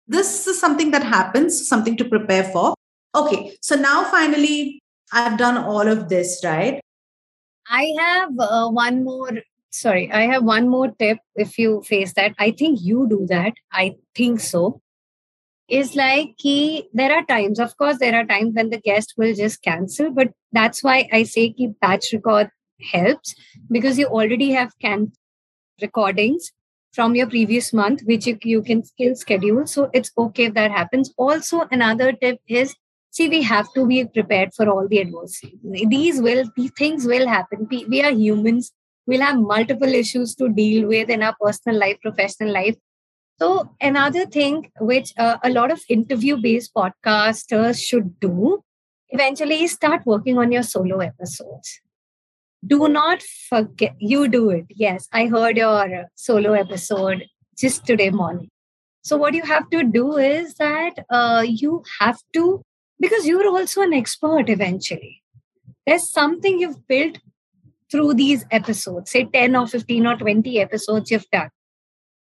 This 0.07 0.47
is 0.49 0.59
something 0.59 0.91
that 0.91 1.05
happens 1.05 1.69
something 1.69 1.97
to 1.97 2.05
prepare 2.05 2.45
for. 2.45 2.75
Okay 3.15 3.57
so 3.61 3.75
now 3.75 4.05
finally 4.05 4.81
i've 5.13 5.37
done 5.39 5.57
all 5.59 5.89
of 5.93 6.09
this 6.09 6.41
right? 6.45 6.81
I 7.69 7.87
have 7.99 8.31
uh, 8.39 8.69
one 8.69 9.03
more. 9.05 9.31
Sorry, 9.71 10.11
I 10.11 10.23
have 10.23 10.43
one 10.45 10.69
more 10.69 10.91
tip. 10.99 11.19
If 11.37 11.59
you 11.59 11.83
face 11.83 12.13
that, 12.15 12.35
I 12.39 12.51
think 12.51 12.81
you 12.83 13.07
do 13.09 13.27
that. 13.29 13.53
I 13.73 13.97
think 14.15 14.41
so. 14.41 14.83
Is 15.69 15.95
like 15.95 16.37
key. 16.37 16.89
There 16.93 17.13
are 17.13 17.25
times, 17.25 17.61
of 17.61 17.77
course, 17.77 17.99
there 17.99 18.17
are 18.17 18.25
times 18.27 18.55
when 18.57 18.71
the 18.71 18.81
guest 18.81 19.15
will 19.17 19.33
just 19.35 19.63
cancel, 19.63 20.11
but 20.11 20.33
that's 20.51 20.83
why 20.83 21.09
I 21.13 21.23
say 21.23 21.53
keep 21.53 21.79
batch 21.79 22.13
record 22.13 22.51
helps 22.93 23.37
because 23.71 23.97
you 23.97 24.07
already 24.07 24.51
have 24.51 24.73
can 24.81 25.13
recordings 25.81 26.51
from 26.93 27.15
your 27.15 27.29
previous 27.29 27.73
month, 27.73 28.03
which 28.05 28.27
you, 28.27 28.37
you 28.43 28.63
can 28.63 28.83
still 28.85 29.15
schedule. 29.15 29.65
So 29.67 29.91
it's 29.93 30.11
okay 30.19 30.47
if 30.47 30.55
that 30.55 30.73
happens. 30.73 31.13
Also, 31.17 31.69
another 31.71 32.13
tip 32.13 32.41
is 32.49 32.75
see, 33.11 33.29
we 33.29 33.43
have 33.43 33.73
to 33.75 33.87
be 33.87 34.05
prepared 34.05 34.53
for 34.55 34.69
all 34.69 34.89
the 34.89 34.99
adversity. 34.99 35.59
These 35.63 36.21
will, 36.21 36.45
these 36.57 36.73
things 36.77 37.07
will 37.07 37.29
happen. 37.29 37.69
We 37.71 38.03
are 38.03 38.11
humans. 38.11 38.73
We'll 39.07 39.23
have 39.23 39.39
multiple 39.39 39.93
issues 39.93 40.35
to 40.37 40.49
deal 40.49 40.87
with 40.87 41.11
in 41.11 41.23
our 41.23 41.35
personal 41.41 41.79
life, 41.79 41.99
professional 42.03 42.53
life. 42.53 42.77
So, 43.41 43.75
another 43.81 44.27
thing 44.27 44.71
which 44.81 45.13
uh, 45.19 45.39
a 45.43 45.51
lot 45.51 45.71
of 45.71 45.81
interview 45.89 46.37
based 46.37 46.75
podcasters 46.75 47.83
should 47.83 48.21
do 48.21 48.63
eventually 49.09 49.65
is 49.65 49.73
start 49.73 50.03
working 50.05 50.39
on 50.39 50.53
your 50.53 50.63
solo 50.63 50.99
episodes. 50.99 51.81
Do 52.67 52.89
not 52.89 53.23
forget, 53.23 53.97
you 53.99 54.29
do 54.29 54.51
it. 54.51 54.67
Yes, 54.69 55.09
I 55.13 55.27
heard 55.27 55.57
your 55.57 56.05
solo 56.15 56.53
episode 56.53 57.25
just 57.57 57.87
today 57.87 58.11
morning. 58.11 58.51
So, 59.03 59.17
what 59.17 59.33
you 59.35 59.43
have 59.43 59.71
to 59.71 59.83
do 59.83 60.19
is 60.19 60.55
that 60.55 60.93
uh, 61.09 61.45
you 61.47 61.83
have 62.01 62.19
to, 62.35 62.63
because 63.01 63.27
you're 63.27 63.49
also 63.49 63.81
an 63.81 63.95
expert 63.95 64.51
eventually. 64.51 65.23
There's 65.87 66.13
something 66.13 66.61
you've 66.61 66.87
built 66.87 67.19
through 67.91 68.15
these 68.15 68.45
episodes, 68.51 69.11
say 69.11 69.25
10 69.25 69.57
or 69.57 69.67
15 69.67 70.07
or 70.07 70.17
20 70.17 70.61
episodes 70.61 71.11
you've 71.11 71.31
done 71.31 71.51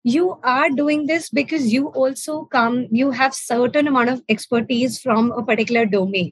you 0.03 0.39
are 0.41 0.69
doing 0.69 1.05
this 1.05 1.29
because 1.29 1.73
you 1.73 1.87
also 1.87 2.45
come 2.45 2.87
you 2.91 3.11
have 3.11 3.33
certain 3.33 3.87
amount 3.87 4.07
of 4.07 4.21
expertise 4.29 5.01
from 5.01 5.31
a 5.31 5.43
particular 5.43 5.85
domain 5.85 6.31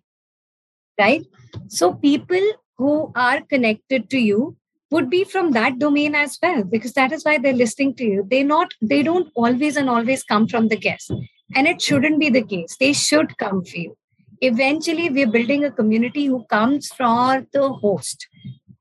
right? 0.99 1.25
So 1.67 1.93
people 1.93 2.41
who 2.77 3.11
are 3.15 3.41
connected 3.41 4.09
to 4.09 4.17
you 4.17 4.55
would 4.91 5.09
be 5.09 5.23
from 5.23 5.51
that 5.51 5.79
domain 5.79 6.15
as 6.15 6.37
well 6.41 6.63
because 6.63 6.93
that 6.93 7.11
is 7.11 7.23
why 7.23 7.37
they're 7.37 7.53
listening 7.53 7.95
to 7.95 8.03
you. 8.03 8.27
They 8.29 8.43
not 8.43 8.73
they 8.81 9.03
don't 9.03 9.31
always 9.35 9.77
and 9.77 9.89
always 9.89 10.23
come 10.23 10.47
from 10.47 10.67
the 10.67 10.77
guest 10.77 11.11
and 11.55 11.67
it 11.67 11.81
shouldn't 11.81 12.19
be 12.19 12.29
the 12.29 12.43
case. 12.43 12.77
They 12.79 12.93
should 12.93 13.37
come 13.37 13.63
for 13.63 13.77
you. 13.77 13.97
Eventually 14.41 15.09
we're 15.09 15.31
building 15.31 15.63
a 15.63 15.71
community 15.71 16.25
who 16.25 16.43
comes 16.45 16.89
for 16.89 17.45
the 17.53 17.69
host 17.69 18.27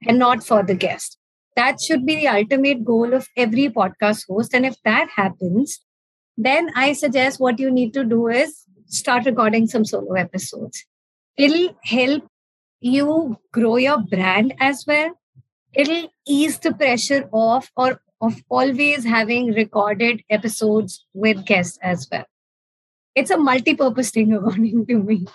and 0.06 0.18
not 0.18 0.44
for 0.44 0.62
the 0.62 0.74
guest 0.74 1.18
that 1.56 1.80
should 1.80 2.04
be 2.04 2.16
the 2.16 2.28
ultimate 2.28 2.84
goal 2.84 3.14
of 3.14 3.28
every 3.36 3.68
podcast 3.68 4.26
host. 4.28 4.54
And 4.54 4.66
if 4.66 4.76
that 4.84 5.08
happens, 5.16 5.80
then 6.36 6.70
I 6.74 6.92
suggest 6.92 7.40
what 7.40 7.58
you 7.58 7.70
need 7.70 7.92
to 7.94 8.04
do 8.04 8.28
is 8.28 8.64
start 8.86 9.26
recording 9.26 9.66
some 9.66 9.84
solo 9.84 10.14
episodes. 10.14 10.84
It'll 11.36 11.76
help 11.84 12.24
you 12.80 13.38
grow 13.52 13.76
your 13.76 13.98
brand 13.98 14.54
as 14.60 14.84
well. 14.86 15.12
It'll 15.72 16.08
ease 16.26 16.58
the 16.58 16.72
pressure 16.72 17.28
off 17.32 17.70
or 17.76 18.00
of 18.20 18.42
always 18.48 19.04
having 19.04 19.52
recorded 19.52 20.22
episodes 20.30 21.04
with 21.12 21.44
guests 21.44 21.78
as 21.82 22.08
well. 22.10 22.24
It's 23.14 23.30
a 23.30 23.36
multi-purpose 23.36 24.10
thing 24.10 24.32
according 24.34 24.86
to 24.86 25.02
me. 25.02 25.26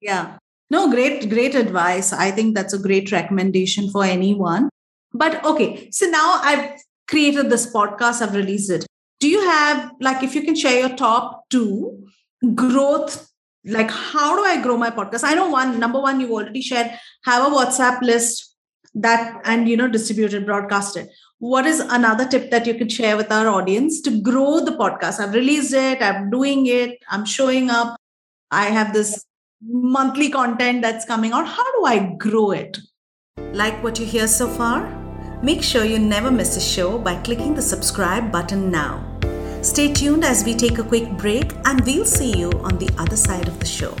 Yeah. 0.00 0.38
No, 0.70 0.90
great, 0.90 1.28
great 1.28 1.54
advice. 1.54 2.12
I 2.12 2.30
think 2.30 2.54
that's 2.54 2.72
a 2.72 2.78
great 2.78 3.12
recommendation 3.12 3.90
for 3.90 4.04
anyone. 4.04 4.68
But 5.12 5.44
okay, 5.44 5.88
so 5.90 6.06
now 6.06 6.40
I've 6.42 6.80
created 7.08 7.50
this 7.50 7.72
podcast, 7.72 8.20
I've 8.22 8.34
released 8.34 8.70
it. 8.70 8.86
Do 9.20 9.28
you 9.28 9.40
have, 9.48 9.92
like, 10.00 10.22
if 10.22 10.34
you 10.34 10.42
can 10.42 10.54
share 10.54 10.78
your 10.78 10.96
top 10.96 11.48
two 11.50 12.06
growth 12.54 13.30
like 13.66 13.90
how 13.90 14.36
do 14.36 14.44
i 14.44 14.60
grow 14.62 14.76
my 14.76 14.90
podcast 14.90 15.24
i 15.24 15.34
know 15.34 15.48
one 15.48 15.80
number 15.80 16.00
one 16.00 16.20
you 16.20 16.32
already 16.32 16.62
shared 16.62 16.90
have 17.24 17.50
a 17.50 17.54
whatsapp 17.54 18.00
list 18.02 18.54
that 18.94 19.40
and 19.44 19.68
you 19.68 19.76
know 19.76 19.88
distributed, 19.88 20.42
it 20.42 20.46
broadcast 20.46 20.96
it 20.96 21.08
what 21.38 21.66
is 21.66 21.80
another 21.80 22.26
tip 22.26 22.50
that 22.50 22.66
you 22.66 22.74
could 22.74 22.90
share 22.90 23.16
with 23.16 23.32
our 23.32 23.48
audience 23.48 24.00
to 24.00 24.20
grow 24.22 24.64
the 24.64 24.72
podcast 24.72 25.18
i've 25.18 25.34
released 25.34 25.74
it 25.74 26.00
i'm 26.00 26.30
doing 26.30 26.66
it 26.66 26.98
i'm 27.10 27.24
showing 27.24 27.68
up 27.70 27.96
i 28.50 28.66
have 28.66 28.92
this 28.92 29.25
monthly 29.62 30.28
content 30.28 30.82
that's 30.82 31.04
coming 31.04 31.32
out 31.32 31.46
how 31.46 31.72
do 31.78 31.84
i 31.86 31.98
grow 32.18 32.50
it 32.50 32.78
like 33.52 33.82
what 33.82 33.98
you 33.98 34.06
hear 34.06 34.26
so 34.26 34.48
far 34.48 34.84
Make 35.42 35.62
sure 35.62 35.84
you 35.84 35.98
never 35.98 36.30
miss 36.30 36.56
a 36.56 36.60
show 36.60 36.98
by 36.98 37.14
clicking 37.16 37.54
the 37.54 37.60
subscribe 37.60 38.32
button 38.32 38.70
now. 38.70 39.04
Stay 39.60 39.92
tuned 39.92 40.24
as 40.24 40.44
we 40.44 40.54
take 40.54 40.78
a 40.78 40.82
quick 40.82 41.10
break, 41.18 41.52
and 41.66 41.84
we'll 41.84 42.06
see 42.06 42.34
you 42.34 42.50
on 42.62 42.78
the 42.78 42.88
other 42.96 43.16
side 43.16 43.46
of 43.46 43.60
the 43.60 43.66
show. 43.66 43.94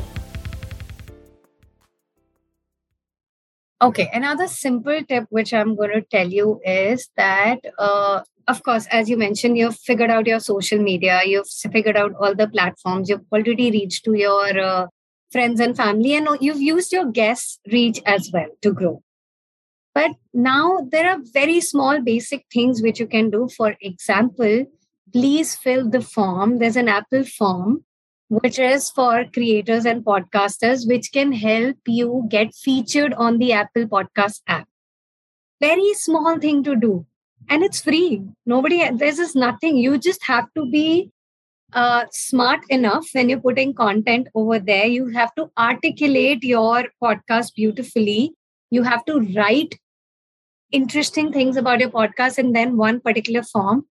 Okay, 3.82 4.08
another 4.14 4.48
simple 4.48 5.04
tip 5.04 5.26
which 5.28 5.52
I'm 5.52 5.76
going 5.76 5.90
to 5.90 6.00
tell 6.00 6.26
you 6.26 6.58
is 6.64 7.10
that, 7.18 7.60
uh, 7.78 8.22
of 8.48 8.62
course, 8.62 8.86
as 8.90 9.10
you 9.10 9.18
mentioned, 9.18 9.58
you've 9.58 9.76
figured 9.76 10.10
out 10.10 10.26
your 10.26 10.40
social 10.40 10.78
media, 10.78 11.20
you've 11.26 11.48
figured 11.48 11.98
out 11.98 12.14
all 12.18 12.34
the 12.34 12.48
platforms, 12.48 13.10
you've 13.10 13.26
already 13.30 13.70
reached 13.70 14.06
to 14.06 14.14
your 14.14 14.58
uh, 14.58 14.86
friends 15.30 15.60
and 15.60 15.76
family, 15.76 16.14
and 16.14 16.28
you've 16.40 16.60
used 16.60 16.92
your 16.92 17.10
guest 17.10 17.60
reach 17.72 18.00
as 18.06 18.30
well 18.32 18.48
to 18.62 18.72
grow. 18.72 19.02
But 19.94 20.12
now 20.34 20.86
there 20.90 21.08
are 21.08 21.18
very 21.32 21.60
small 21.60 22.02
basic 22.02 22.44
things 22.52 22.82
which 22.82 23.00
you 23.00 23.06
can 23.06 23.30
do. 23.30 23.48
For 23.56 23.76
example, 23.80 24.66
please 25.12 25.54
fill 25.56 25.88
the 25.88 26.02
form. 26.02 26.58
There's 26.58 26.76
an 26.76 26.88
Apple 26.88 27.24
form 27.24 27.84
which 28.28 28.58
is 28.58 28.90
for 28.90 29.24
creators 29.32 29.86
and 29.86 30.04
podcasters, 30.04 30.86
which 30.86 31.12
can 31.12 31.32
help 31.32 31.76
you 31.86 32.26
get 32.28 32.54
featured 32.54 33.14
on 33.14 33.38
the 33.38 33.52
Apple 33.52 33.86
Podcast 33.86 34.40
app. 34.48 34.68
Very 35.60 35.94
small 35.94 36.38
thing 36.38 36.62
to 36.64 36.76
do. 36.76 37.06
And 37.48 37.62
it's 37.62 37.80
free. 37.80 38.22
Nobody, 38.44 38.90
this 38.90 39.18
is 39.18 39.36
nothing. 39.36 39.76
You 39.76 39.96
just 39.98 40.24
have 40.24 40.52
to 40.54 40.68
be 40.68 41.12
uh, 41.72 42.04
smart 42.10 42.60
enough 42.68 43.06
when 43.12 43.28
you're 43.28 43.40
putting 43.40 43.74
content 43.74 44.28
over 44.34 44.58
there. 44.58 44.86
You 44.86 45.08
have 45.08 45.34
to 45.34 45.50
articulate 45.58 46.44
your 46.44 46.84
podcast 47.02 47.54
beautifully. 47.54 48.34
You 48.70 48.82
have 48.82 49.04
to 49.06 49.20
write 49.36 49.74
interesting 50.72 51.32
things 51.32 51.56
about 51.56 51.80
your 51.80 51.90
podcast 51.90 52.38
and 52.38 52.54
then 52.54 52.76
one 52.76 53.00
particular 53.00 53.42
form, 53.42 53.86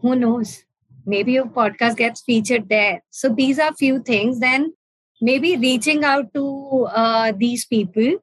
who 0.00 0.14
knows? 0.14 0.64
Maybe 1.06 1.32
your 1.32 1.46
podcast 1.46 1.96
gets 1.96 2.22
featured 2.22 2.68
there. 2.68 3.02
So 3.10 3.28
these 3.28 3.58
are 3.58 3.74
few 3.74 4.02
things. 4.02 4.40
Then 4.40 4.72
maybe 5.20 5.56
reaching 5.56 6.04
out 6.04 6.32
to 6.34 6.86
uh, 6.90 7.32
these 7.36 7.66
people 7.66 8.16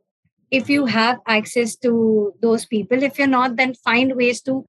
if 0.50 0.70
you 0.70 0.86
have 0.86 1.20
access 1.28 1.76
to 1.78 2.34
those 2.42 2.66
people. 2.66 3.04
If 3.04 3.18
you're 3.18 3.28
not, 3.28 3.56
then 3.56 3.74
find 3.76 4.16
ways 4.16 4.42
to 4.44 4.66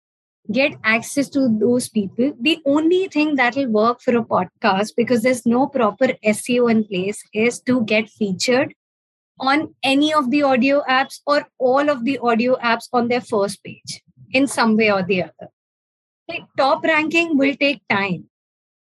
get 0.51 0.73
access 0.83 1.29
to 1.31 1.49
those 1.49 1.89
people. 1.89 2.33
The 2.41 2.61
only 2.67 3.09
thing 3.09 3.37
that 3.37 3.55
will 3.55 3.69
work 3.69 4.01
for 4.01 4.17
a 4.17 4.25
podcast, 4.25 4.93
because 4.97 5.23
there's 5.23 5.47
no 5.47 5.67
proper 5.67 6.09
SEO 6.25 6.71
in 6.71 6.85
place, 6.85 7.23
is 7.33 7.61
to 7.61 7.85
get 7.85 8.09
featured 8.09 8.75
on 9.39 9.75
any 9.83 10.13
of 10.13 10.31
the 10.31 10.43
audio 10.43 10.83
apps 10.89 11.21
or 11.27 11.47
all 11.59 11.89
of 11.89 12.05
the 12.05 12.19
audio 12.19 12.57
apps 12.57 12.89
on 12.93 13.09
their 13.09 13.21
first 13.21 13.63
page 13.63 14.03
in 14.33 14.47
some 14.47 14.77
way 14.77 14.91
or 14.91 15.03
the 15.03 15.23
other. 15.23 15.49
Okay, 16.31 16.45
top 16.57 16.83
ranking 16.85 17.37
will 17.37 17.55
take 17.57 17.83
time. 17.89 18.29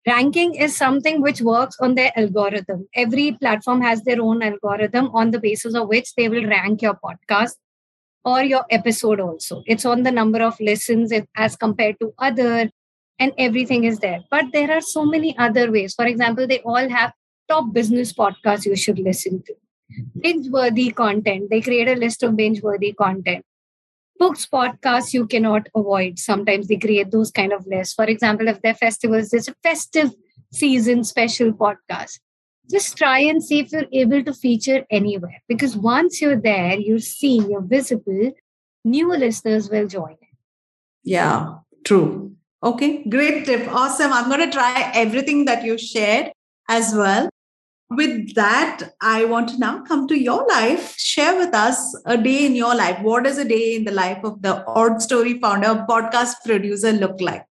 Ranking 0.05 0.55
is 0.55 0.75
something 0.75 1.21
which 1.21 1.41
works 1.41 1.77
on 1.79 1.95
their 1.95 2.11
algorithm. 2.17 2.87
Every 2.93 3.31
platform 3.33 3.81
has 3.81 4.03
their 4.03 4.21
own 4.21 4.43
algorithm 4.43 5.09
on 5.13 5.31
the 5.31 5.39
basis 5.39 5.75
of 5.75 5.87
which 5.87 6.13
they 6.15 6.27
will 6.27 6.45
rank 6.45 6.81
your 6.81 6.95
podcast 6.95 7.53
or 8.25 8.43
your 8.43 8.65
episode 8.69 9.19
also. 9.19 9.63
It's 9.65 9.85
on 9.85 10.03
the 10.03 10.11
number 10.11 10.41
of 10.41 10.59
listens 10.59 11.11
as 11.35 11.55
compared 11.55 11.99
to 11.99 12.13
other, 12.19 12.69
and 13.19 13.31
everything 13.37 13.83
is 13.83 13.99
there. 13.99 14.21
But 14.31 14.45
there 14.53 14.71
are 14.71 14.81
so 14.81 15.05
many 15.05 15.37
other 15.37 15.71
ways. 15.71 15.93
For 15.93 16.05
example, 16.05 16.47
they 16.47 16.59
all 16.59 16.89
have 16.89 17.13
top 17.49 17.73
business 17.73 18.13
podcasts 18.13 18.65
you 18.65 18.75
should 18.75 18.99
listen 18.99 19.43
to 19.45 19.53
binge 20.19 20.47
worthy 20.49 20.91
content. 20.91 21.49
They 21.49 21.61
create 21.61 21.87
a 21.87 21.95
list 21.95 22.23
of 22.23 22.35
binge 22.35 22.61
worthy 22.61 22.93
content. 22.93 23.45
Books, 24.17 24.47
podcasts 24.51 25.13
you 25.13 25.27
cannot 25.27 25.67
avoid. 25.75 26.19
Sometimes 26.19 26.67
they 26.67 26.77
create 26.77 27.11
those 27.11 27.31
kind 27.31 27.51
of 27.51 27.65
lists. 27.67 27.93
For 27.93 28.05
example, 28.05 28.47
if 28.47 28.61
they're 28.61 28.75
festivals, 28.75 29.29
there's 29.29 29.47
a 29.47 29.55
festive 29.63 30.11
season 30.51 31.03
special 31.03 31.51
podcast. 31.51 32.19
Just 32.73 32.97
try 32.97 33.19
and 33.19 33.43
see 33.43 33.59
if 33.59 33.71
you're 33.71 33.85
able 33.93 34.23
to 34.23 34.33
feature 34.33 34.85
anywhere. 34.89 35.41
Because 35.47 35.77
once 35.77 36.21
you're 36.21 36.39
there, 36.39 36.77
you're 36.79 36.99
seen, 36.99 37.49
you're 37.49 37.61
visible, 37.61 38.31
new 38.83 39.09
listeners 39.15 39.69
will 39.69 39.87
join. 39.87 40.17
Yeah, 41.03 41.59
true. 41.85 42.35
Okay, 42.63 43.03
great 43.07 43.45
tip. 43.45 43.67
Awesome. 43.71 44.11
I'm 44.11 44.29
going 44.29 44.49
to 44.49 44.51
try 44.51 44.91
everything 44.95 45.45
that 45.45 45.63
you 45.63 45.77
shared 45.77 46.31
as 46.67 46.93
well 46.93 47.29
with 47.95 48.35
that, 48.35 48.93
I 49.01 49.25
want 49.25 49.49
to 49.49 49.57
now 49.57 49.83
come 49.83 50.07
to 50.07 50.17
your 50.17 50.45
life. 50.47 50.95
Share 50.97 51.37
with 51.37 51.53
us 51.53 51.95
a 52.05 52.17
day 52.17 52.45
in 52.45 52.55
your 52.55 52.75
life. 52.75 53.01
What 53.01 53.23
does 53.23 53.37
a 53.37 53.45
day 53.45 53.75
in 53.75 53.83
the 53.83 53.91
life 53.91 54.23
of 54.23 54.41
the 54.41 54.65
Odd 54.65 55.01
Story 55.01 55.39
founder, 55.39 55.85
podcast 55.89 56.35
producer 56.45 56.91
look 56.91 57.19
like? 57.21 57.45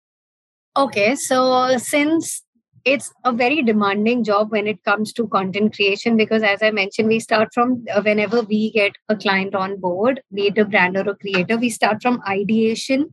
Okay, 0.77 1.15
so 1.15 1.77
since 1.77 2.43
it's 2.85 3.11
a 3.23 3.31
very 3.31 3.61
demanding 3.61 4.23
job 4.23 4.51
when 4.51 4.67
it 4.67 4.83
comes 4.83 5.11
to 5.13 5.27
content 5.27 5.75
creation 5.75 6.17
because 6.17 6.43
as 6.43 6.63
i 6.63 6.71
mentioned 6.71 7.07
we 7.07 7.19
start 7.19 7.49
from 7.53 7.85
uh, 7.93 8.01
whenever 8.01 8.41
we 8.41 8.71
get 8.71 8.93
a 9.09 9.15
client 9.15 9.55
on 9.55 9.79
board 9.79 10.21
be 10.33 10.47
it 10.47 10.57
a 10.57 10.65
brand 10.65 10.97
or 10.97 11.09
a 11.09 11.15
creator 11.15 11.57
we 11.57 11.69
start 11.69 12.01
from 12.01 12.21
ideation 12.27 13.09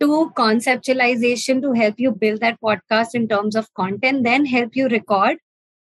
to 0.00 0.30
conceptualization 0.36 1.60
to 1.62 1.72
help 1.72 1.94
you 1.98 2.12
build 2.12 2.40
that 2.40 2.60
podcast 2.62 3.14
in 3.14 3.28
terms 3.28 3.56
of 3.56 3.72
content, 3.74 4.24
then 4.24 4.46
help 4.46 4.76
you 4.76 4.88
record. 4.88 5.38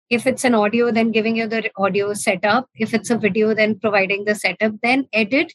If 0.10 0.28
it's 0.28 0.44
an 0.44 0.54
audio, 0.54 0.92
then 0.92 1.12
giving 1.12 1.38
you 1.38 1.48
the 1.48 1.72
audio 1.78 2.14
setup. 2.14 2.68
If 2.76 2.94
it's 2.94 3.10
a 3.10 3.18
video, 3.18 3.54
then 3.54 3.80
providing 3.80 4.26
the 4.26 4.36
setup, 4.36 4.74
then 4.84 5.08
edit 5.14 5.54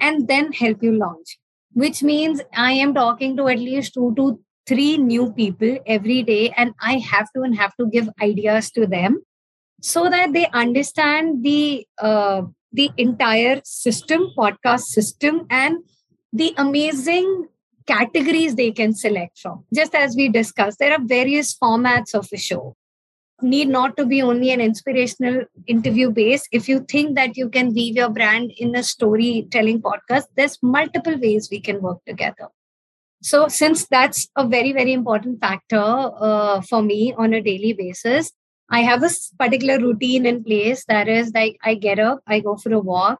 and 0.00 0.26
then 0.26 0.52
help 0.52 0.82
you 0.82 0.92
launch. 0.92 1.38
Which 1.72 2.02
means 2.02 2.40
I 2.54 2.72
am 2.72 2.94
talking 2.94 3.36
to 3.36 3.48
at 3.48 3.58
least 3.58 3.94
two 3.94 4.14
to 4.16 4.40
three 4.66 4.98
new 4.98 5.32
people 5.32 5.78
every 5.86 6.22
day, 6.22 6.50
and 6.56 6.74
I 6.80 6.98
have 6.98 7.28
to 7.34 7.42
and 7.42 7.56
have 7.56 7.74
to 7.76 7.86
give 7.86 8.08
ideas 8.20 8.70
to 8.72 8.86
them 8.86 9.22
so 9.82 10.08
that 10.10 10.32
they 10.32 10.46
understand 10.48 11.42
the 11.44 11.86
uh, 11.98 12.42
the 12.72 12.90
entire 12.96 13.60
system, 13.64 14.32
podcast 14.36 14.82
system, 14.82 15.46
and 15.50 15.78
the 16.32 16.54
amazing 16.56 17.48
categories 17.86 18.54
they 18.54 18.70
can 18.70 18.94
select 18.94 19.38
from. 19.38 19.64
Just 19.74 19.94
as 19.94 20.14
we 20.14 20.28
discussed, 20.28 20.78
there 20.78 20.92
are 20.92 21.04
various 21.04 21.56
formats 21.56 22.14
of 22.14 22.28
a 22.32 22.36
show. 22.36 22.76
Need 23.42 23.68
not 23.68 23.96
to 23.96 24.04
be 24.04 24.22
only 24.22 24.50
an 24.50 24.60
inspirational 24.60 25.44
interview 25.66 26.10
base. 26.10 26.46
If 26.52 26.68
you 26.68 26.80
think 26.80 27.16
that 27.16 27.36
you 27.36 27.48
can 27.48 27.72
weave 27.72 27.96
your 27.96 28.10
brand 28.10 28.52
in 28.58 28.76
a 28.76 28.82
storytelling 28.82 29.80
podcast, 29.82 30.24
there's 30.36 30.58
multiple 30.62 31.18
ways 31.18 31.48
we 31.50 31.60
can 31.60 31.80
work 31.80 31.98
together. 32.06 32.48
So, 33.22 33.48
since 33.48 33.86
that's 33.86 34.28
a 34.36 34.46
very, 34.46 34.72
very 34.72 34.92
important 34.92 35.40
factor 35.40 35.76
uh, 35.76 36.60
for 36.62 36.82
me 36.82 37.14
on 37.16 37.34
a 37.34 37.42
daily 37.42 37.72
basis, 37.72 38.32
I 38.70 38.80
have 38.80 39.02
a 39.02 39.10
particular 39.38 39.78
routine 39.78 40.26
in 40.26 40.44
place 40.44 40.84
that 40.86 41.08
is 41.08 41.32
like 41.34 41.58
I 41.62 41.74
get 41.74 41.98
up, 41.98 42.20
I 42.26 42.40
go 42.40 42.56
for 42.56 42.72
a 42.72 42.78
walk, 42.78 43.18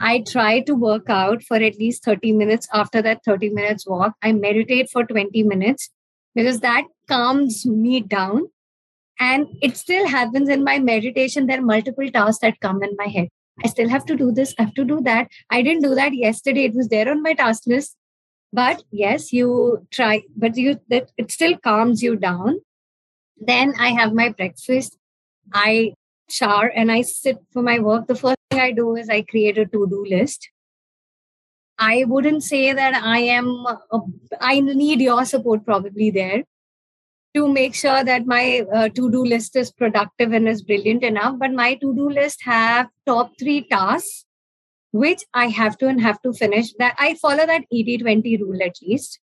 I 0.00 0.20
try 0.20 0.60
to 0.60 0.74
work 0.74 1.08
out 1.08 1.42
for 1.42 1.56
at 1.56 1.78
least 1.78 2.04
30 2.04 2.32
minutes. 2.32 2.68
After 2.72 3.00
that 3.02 3.24
30 3.24 3.50
minutes 3.50 3.86
walk, 3.86 4.14
I 4.22 4.32
meditate 4.32 4.90
for 4.90 5.04
20 5.04 5.42
minutes 5.44 5.90
because 6.34 6.60
that 6.60 6.84
calms 7.08 7.64
me 7.66 8.00
down. 8.00 8.50
And 9.18 9.46
it 9.62 9.76
still 9.76 10.06
happens 10.06 10.48
in 10.48 10.64
my 10.64 10.78
meditation. 10.78 11.46
There 11.46 11.58
are 11.58 11.62
multiple 11.62 12.10
tasks 12.10 12.40
that 12.40 12.60
come 12.60 12.82
in 12.82 12.94
my 12.96 13.06
head. 13.06 13.28
I 13.62 13.68
still 13.68 13.88
have 13.88 14.06
to 14.06 14.16
do 14.16 14.32
this, 14.32 14.54
I 14.58 14.62
have 14.62 14.74
to 14.74 14.84
do 14.84 15.00
that. 15.02 15.28
I 15.50 15.62
didn't 15.62 15.82
do 15.82 15.94
that 15.94 16.14
yesterday. 16.14 16.64
It 16.64 16.74
was 16.74 16.88
there 16.88 17.10
on 17.10 17.22
my 17.22 17.34
task 17.34 17.64
list. 17.66 17.96
But 18.52 18.82
yes, 18.90 19.32
you 19.32 19.86
try, 19.90 20.22
but 20.36 20.56
you 20.56 20.80
that 20.88 21.10
it 21.16 21.30
still 21.30 21.56
calms 21.56 22.02
you 22.02 22.16
down. 22.16 22.60
Then 23.36 23.74
I 23.78 23.90
have 23.90 24.12
my 24.12 24.30
breakfast. 24.30 24.98
I 25.52 25.94
shower 26.28 26.66
and 26.66 26.90
I 26.90 27.02
sit 27.02 27.38
for 27.52 27.62
my 27.62 27.78
work. 27.78 28.06
The 28.06 28.14
first 28.14 28.36
thing 28.50 28.60
I 28.60 28.72
do 28.72 28.96
is 28.96 29.08
I 29.08 29.22
create 29.22 29.58
a 29.58 29.66
to 29.66 29.86
do 29.88 30.04
list. 30.08 30.50
I 31.78 32.04
wouldn't 32.06 32.42
say 32.42 32.72
that 32.72 32.94
I 32.94 33.20
am, 33.20 33.46
a, 33.66 34.00
I 34.40 34.60
need 34.60 35.00
your 35.00 35.24
support 35.24 35.64
probably 35.64 36.10
there 36.10 36.44
to 37.34 37.48
make 37.48 37.74
sure 37.74 38.04
that 38.04 38.26
my 38.26 38.66
uh, 38.74 38.88
to 38.90 39.10
do 39.10 39.24
list 39.24 39.56
is 39.56 39.70
productive 39.70 40.32
and 40.32 40.48
is 40.48 40.62
brilliant 40.62 41.02
enough. 41.04 41.38
But 41.38 41.52
my 41.52 41.74
to 41.74 41.94
do 41.94 42.10
list 42.10 42.40
have 42.44 42.88
top 43.06 43.32
three 43.38 43.62
tasks 43.62 44.24
which 44.92 45.22
I 45.34 45.46
have 45.48 45.78
to 45.78 45.88
and 45.88 46.00
have 46.00 46.20
to 46.22 46.32
finish. 46.32 46.72
That 46.78 46.94
I 46.98 47.14
follow 47.14 47.46
that 47.46 47.64
80 47.72 47.98
20 47.98 48.36
rule 48.38 48.62
at 48.62 48.76
least, 48.82 49.20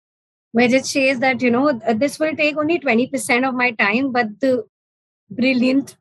where 0.51 0.73
it 0.73 0.85
says 0.85 1.19
that, 1.19 1.41
you 1.41 1.51
know, 1.51 1.79
this 1.95 2.19
will 2.19 2.35
take 2.35 2.57
only 2.57 2.79
20% 2.79 3.47
of 3.47 3.55
my 3.55 3.71
time, 3.71 4.11
but 4.11 4.39
the 4.39 4.65
brilliant 5.29 5.97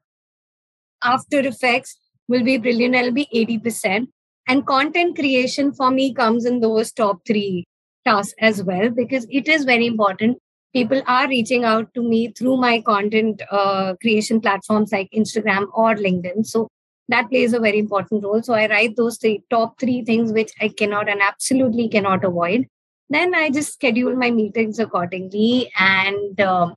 after 1.02 1.40
effects 1.40 1.96
will 2.28 2.44
be 2.44 2.58
brilliant 2.58 2.94
it'll 2.94 3.12
be 3.12 3.28
80% 3.34 4.08
and 4.48 4.66
content 4.66 5.16
creation 5.16 5.72
for 5.72 5.90
me 5.90 6.12
comes 6.12 6.44
in 6.44 6.60
those 6.60 6.92
top 6.92 7.20
three 7.26 7.64
tasks 8.04 8.34
as 8.40 8.62
well 8.62 8.90
because 8.90 9.26
it 9.30 9.48
is 9.48 9.64
very 9.64 9.86
important 9.86 10.38
people 10.72 11.02
are 11.06 11.28
reaching 11.28 11.64
out 11.64 11.92
to 11.94 12.02
me 12.02 12.32
through 12.32 12.56
my 12.56 12.80
content 12.80 13.42
uh, 13.50 13.94
creation 14.00 14.40
platforms 14.40 14.92
like 14.92 15.08
instagram 15.14 15.66
or 15.74 15.94
linkedin 15.94 16.46
so 16.46 16.68
that 17.10 17.28
plays 17.30 17.52
a 17.52 17.60
very 17.60 17.78
important 17.78 18.24
role. 18.24 18.42
So 18.42 18.54
i 18.54 18.66
write 18.68 18.96
those 18.96 19.18
three, 19.18 19.42
top 19.50 19.78
three 19.78 20.02
things 20.02 20.32
which 20.32 20.52
i 20.60 20.68
cannot 20.68 21.08
and 21.08 21.20
absolutely 21.20 21.88
cannot 21.88 22.24
avoid. 22.24 22.66
Then 23.08 23.34
i 23.34 23.50
just 23.50 23.72
schedule 23.74 24.16
my 24.16 24.30
meetings 24.30 24.78
accordingly 24.78 25.70
and 25.78 26.40
uh, 26.40 26.74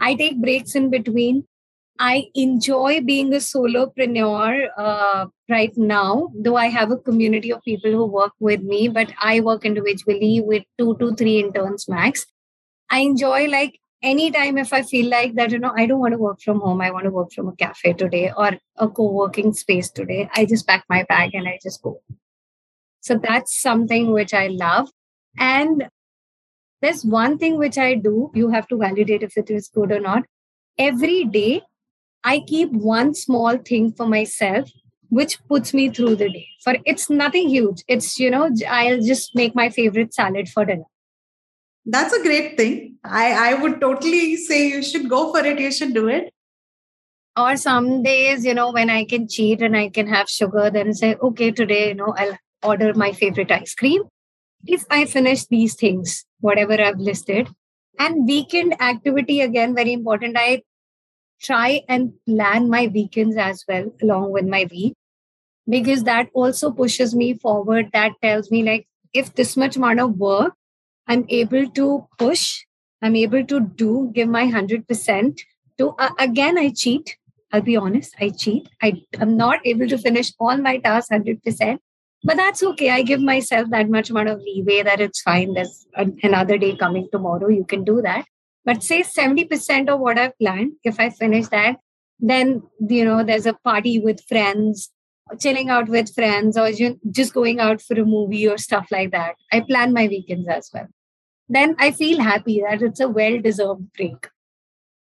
i 0.00 0.14
take 0.14 0.40
breaks 0.40 0.74
in 0.74 0.90
between. 0.90 1.46
I 2.02 2.28
enjoy 2.34 3.02
being 3.02 3.34
a 3.34 3.36
solopreneur 3.36 4.68
uh, 4.74 5.26
right 5.50 5.76
now, 5.76 6.30
though 6.34 6.56
I 6.56 6.68
have 6.68 6.90
a 6.90 6.96
community 6.96 7.52
of 7.52 7.62
people 7.62 7.90
who 7.90 8.06
work 8.06 8.32
with 8.40 8.62
me, 8.62 8.88
but 8.88 9.12
I 9.20 9.40
work 9.40 9.66
individually 9.66 10.40
with 10.40 10.62
two 10.78 10.96
to 10.96 11.14
three 11.14 11.38
interns 11.40 11.86
max. 11.90 12.24
I 12.90 13.00
enjoy 13.00 13.48
like 13.48 13.78
anytime 14.02 14.58
if 14.58 14.72
I 14.72 14.82
feel 14.82 15.08
like 15.08 15.34
that, 15.34 15.50
you 15.52 15.58
know, 15.58 15.72
I 15.76 15.86
don't 15.86 16.00
want 16.00 16.12
to 16.12 16.18
work 16.18 16.40
from 16.40 16.60
home, 16.60 16.80
I 16.80 16.90
want 16.90 17.04
to 17.04 17.10
work 17.10 17.32
from 17.32 17.48
a 17.48 17.56
cafe 17.56 17.92
today 17.92 18.32
or 18.36 18.52
a 18.76 18.88
co 18.88 19.10
working 19.12 19.52
space 19.52 19.90
today, 19.90 20.28
I 20.34 20.44
just 20.44 20.66
pack 20.66 20.84
my 20.88 21.04
bag 21.04 21.34
and 21.34 21.48
I 21.48 21.58
just 21.62 21.82
go. 21.82 22.00
So 23.00 23.18
that's 23.18 23.60
something 23.60 24.12
which 24.12 24.34
I 24.34 24.48
love. 24.48 24.90
And 25.38 25.88
there's 26.82 27.04
one 27.04 27.38
thing 27.38 27.58
which 27.58 27.78
I 27.78 27.94
do, 27.94 28.30
you 28.34 28.50
have 28.50 28.66
to 28.68 28.76
validate 28.76 29.22
if 29.22 29.36
it 29.36 29.50
is 29.50 29.68
good 29.68 29.92
or 29.92 30.00
not. 30.00 30.24
Every 30.78 31.24
day, 31.24 31.62
I 32.24 32.40
keep 32.46 32.70
one 32.72 33.14
small 33.14 33.56
thing 33.58 33.92
for 33.92 34.06
myself, 34.06 34.70
which 35.08 35.38
puts 35.48 35.74
me 35.74 35.90
through 35.90 36.16
the 36.16 36.30
day. 36.30 36.46
For 36.62 36.76
it's 36.84 37.10
nothing 37.10 37.48
huge. 37.48 37.82
It's, 37.88 38.18
you 38.18 38.30
know, 38.30 38.50
I'll 38.68 39.00
just 39.00 39.34
make 39.34 39.54
my 39.54 39.70
favorite 39.70 40.14
salad 40.14 40.48
for 40.48 40.64
dinner. 40.64 40.84
That's 41.86 42.12
a 42.12 42.22
great 42.22 42.56
thing. 42.56 42.96
I, 43.04 43.52
I 43.52 43.54
would 43.54 43.80
totally 43.80 44.36
say 44.36 44.68
you 44.68 44.82
should 44.82 45.08
go 45.08 45.32
for 45.32 45.44
it. 45.44 45.58
You 45.58 45.72
should 45.72 45.94
do 45.94 46.08
it. 46.08 46.32
Or 47.36 47.56
some 47.56 48.02
days, 48.02 48.44
you 48.44 48.54
know, 48.54 48.70
when 48.70 48.90
I 48.90 49.04
can 49.04 49.28
cheat 49.28 49.62
and 49.62 49.76
I 49.76 49.88
can 49.88 50.06
have 50.08 50.28
sugar, 50.28 50.70
then 50.70 50.92
say, 50.92 51.14
okay, 51.14 51.50
today, 51.50 51.88
you 51.88 51.94
know, 51.94 52.14
I'll 52.16 52.36
order 52.62 52.92
my 52.94 53.12
favorite 53.12 53.50
ice 53.50 53.74
cream. 53.74 54.02
If 54.66 54.84
I 54.90 55.06
finish 55.06 55.46
these 55.46 55.74
things, 55.74 56.26
whatever 56.40 56.80
I've 56.80 56.98
listed, 56.98 57.48
and 58.00 58.26
weekend 58.26 58.80
activity 58.80 59.40
again 59.46 59.74
very 59.74 59.92
important 59.92 60.36
i 60.42 60.62
try 61.48 61.82
and 61.88 62.12
plan 62.26 62.68
my 62.74 62.86
weekends 62.94 63.36
as 63.36 63.64
well 63.68 63.90
along 64.02 64.30
with 64.36 64.46
my 64.54 64.66
week 64.70 64.94
because 65.74 66.04
that 66.04 66.30
also 66.34 66.70
pushes 66.70 67.14
me 67.14 67.32
forward 67.34 67.90
that 67.92 68.16
tells 68.22 68.50
me 68.50 68.62
like 68.70 68.86
if 69.22 69.34
this 69.34 69.56
much 69.56 69.76
amount 69.76 70.00
of 70.00 70.16
work 70.16 70.54
i'm 71.06 71.24
able 71.28 71.68
to 71.68 72.06
push 72.18 72.64
i'm 73.02 73.16
able 73.16 73.44
to 73.44 73.60
do 73.60 74.10
give 74.14 74.28
my 74.28 74.44
100% 74.44 75.40
to 75.78 75.94
uh, 75.98 76.10
again 76.18 76.58
i 76.58 76.70
cheat. 76.70 77.16
I'll 77.52 77.62
be 77.62 77.76
honest 77.76 78.14
i 78.20 78.28
cheat. 78.28 78.68
I 78.80 79.02
am 79.20 79.36
not 79.36 79.58
able 79.64 79.88
to 79.88 79.98
finish 79.98 80.32
all 80.38 80.56
my 80.56 80.78
tasks 80.78 81.10
100% 81.10 81.78
but 82.22 82.36
that's 82.36 82.62
okay. 82.62 82.90
I 82.90 83.02
give 83.02 83.20
myself 83.20 83.70
that 83.70 83.88
much 83.88 84.10
amount 84.10 84.28
of 84.28 84.40
leeway 84.40 84.82
that 84.82 85.00
it's 85.00 85.22
fine. 85.22 85.54
There's 85.54 85.86
another 86.22 86.58
day 86.58 86.76
coming 86.76 87.08
tomorrow 87.10 87.48
you 87.48 87.64
can 87.64 87.82
do 87.82 88.02
that. 88.02 88.26
But 88.64 88.82
say 88.82 89.02
70% 89.02 89.88
of 89.88 90.00
what 90.00 90.18
I've 90.18 90.38
planned, 90.38 90.72
if 90.84 91.00
I 91.00 91.08
finish 91.08 91.48
that, 91.48 91.76
then, 92.18 92.62
you 92.86 93.04
know, 93.06 93.24
there's 93.24 93.46
a 93.46 93.54
party 93.54 93.98
with 93.98 94.22
friends, 94.28 94.90
chilling 95.38 95.70
out 95.70 95.88
with 95.88 96.14
friends, 96.14 96.56
or 96.56 96.70
just 97.10 97.34
going 97.34 97.60
out 97.60 97.80
for 97.80 98.00
a 98.00 98.04
movie 98.04 98.48
or 98.48 98.58
stuff 98.58 98.88
like 98.90 99.10
that. 99.12 99.36
I 99.52 99.60
plan 99.60 99.92
my 99.92 100.06
weekends 100.08 100.48
as 100.48 100.70
well. 100.72 100.88
Then 101.48 101.76
I 101.78 101.90
feel 101.90 102.20
happy 102.20 102.62
that 102.66 102.82
it's 102.82 103.00
a 103.00 103.08
well 103.08 103.40
deserved 103.40 103.92
break. 103.92 104.28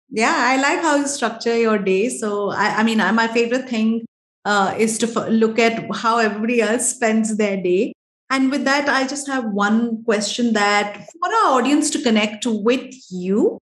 Yeah, 0.09 0.35
I 0.35 0.57
like 0.57 0.81
how 0.81 0.95
you 0.97 1.07
structure 1.07 1.57
your 1.57 1.77
day. 1.77 2.09
So, 2.09 2.51
I, 2.51 2.77
I 2.77 2.83
mean, 2.83 2.99
my 2.99 3.27
favorite 3.27 3.67
thing 3.67 4.05
uh, 4.45 4.75
is 4.77 4.97
to 4.99 5.07
f- 5.07 5.29
look 5.29 5.57
at 5.57 5.87
how 5.95 6.19
everybody 6.19 6.61
else 6.61 6.89
spends 6.93 7.37
their 7.37 7.57
day 7.57 7.93
and 8.33 8.49
with 8.49 8.65
that, 8.65 8.89
I 8.89 9.05
just 9.05 9.27
have 9.27 9.45
one 9.45 10.03
question 10.03 10.53
that 10.53 11.05
for 11.11 11.31
our 11.31 11.59
audience 11.59 11.91
to 11.91 12.01
connect 12.01 12.47
with 12.47 12.95
you, 13.11 13.59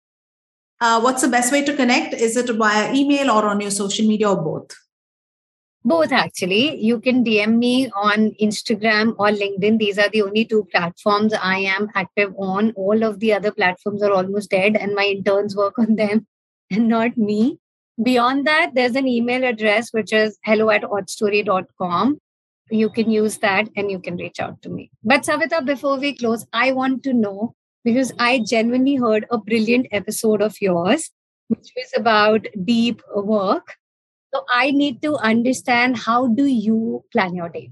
uh, 0.79 1.01
what's 1.01 1.21
the 1.21 1.27
best 1.27 1.51
way 1.51 1.61
to 1.65 1.75
connect? 1.75 2.13
Is 2.13 2.37
it 2.37 2.49
via 2.55 2.93
email 2.93 3.31
or 3.31 3.49
on 3.49 3.59
your 3.59 3.69
social 3.69 4.07
media 4.07 4.29
or 4.29 4.41
both? 4.41 4.73
Both 5.83 6.11
actually. 6.11 6.79
You 6.79 6.99
can 6.99 7.23
DM 7.23 7.57
me 7.57 7.89
on 7.91 8.31
Instagram 8.41 9.15
or 9.17 9.29
LinkedIn. 9.29 9.79
These 9.79 9.97
are 9.97 10.09
the 10.09 10.21
only 10.21 10.45
two 10.45 10.67
platforms 10.71 11.33
I 11.33 11.57
am 11.59 11.89
active 11.95 12.33
on. 12.37 12.71
All 12.75 13.03
of 13.03 13.19
the 13.19 13.33
other 13.33 13.51
platforms 13.51 14.03
are 14.03 14.11
almost 14.11 14.51
dead, 14.51 14.75
and 14.75 14.93
my 14.93 15.05
interns 15.05 15.55
work 15.55 15.79
on 15.79 15.95
them 15.95 16.27
and 16.71 16.87
not 16.87 17.17
me. 17.17 17.59
Beyond 18.01 18.45
that, 18.47 18.71
there's 18.73 18.95
an 18.95 19.07
email 19.07 19.43
address 19.43 19.91
which 19.91 20.13
is 20.13 20.37
hello 20.43 20.69
at 20.69 20.83
oddstory.com 20.83 22.19
you 22.71 22.89
can 22.89 23.11
use 23.11 23.37
that 23.39 23.69
and 23.75 23.91
you 23.91 23.99
can 23.99 24.15
reach 24.15 24.39
out 24.39 24.61
to 24.61 24.69
me. 24.69 24.89
But 25.03 25.23
Savita, 25.23 25.65
before 25.65 25.99
we 25.99 26.15
close, 26.15 26.45
I 26.53 26.71
want 26.71 27.03
to 27.03 27.13
know 27.13 27.53
because 27.83 28.13
I 28.17 28.39
genuinely 28.39 28.95
heard 28.95 29.25
a 29.29 29.37
brilliant 29.37 29.87
episode 29.91 30.41
of 30.41 30.55
yours, 30.61 31.11
which 31.47 31.71
was 31.75 31.91
about 31.95 32.47
deep 32.63 33.01
work. 33.15 33.75
So 34.33 34.45
I 34.49 34.71
need 34.71 35.01
to 35.01 35.15
understand 35.17 35.97
how 35.97 36.27
do 36.27 36.45
you 36.45 37.03
plan 37.11 37.35
your 37.35 37.49
day? 37.49 37.71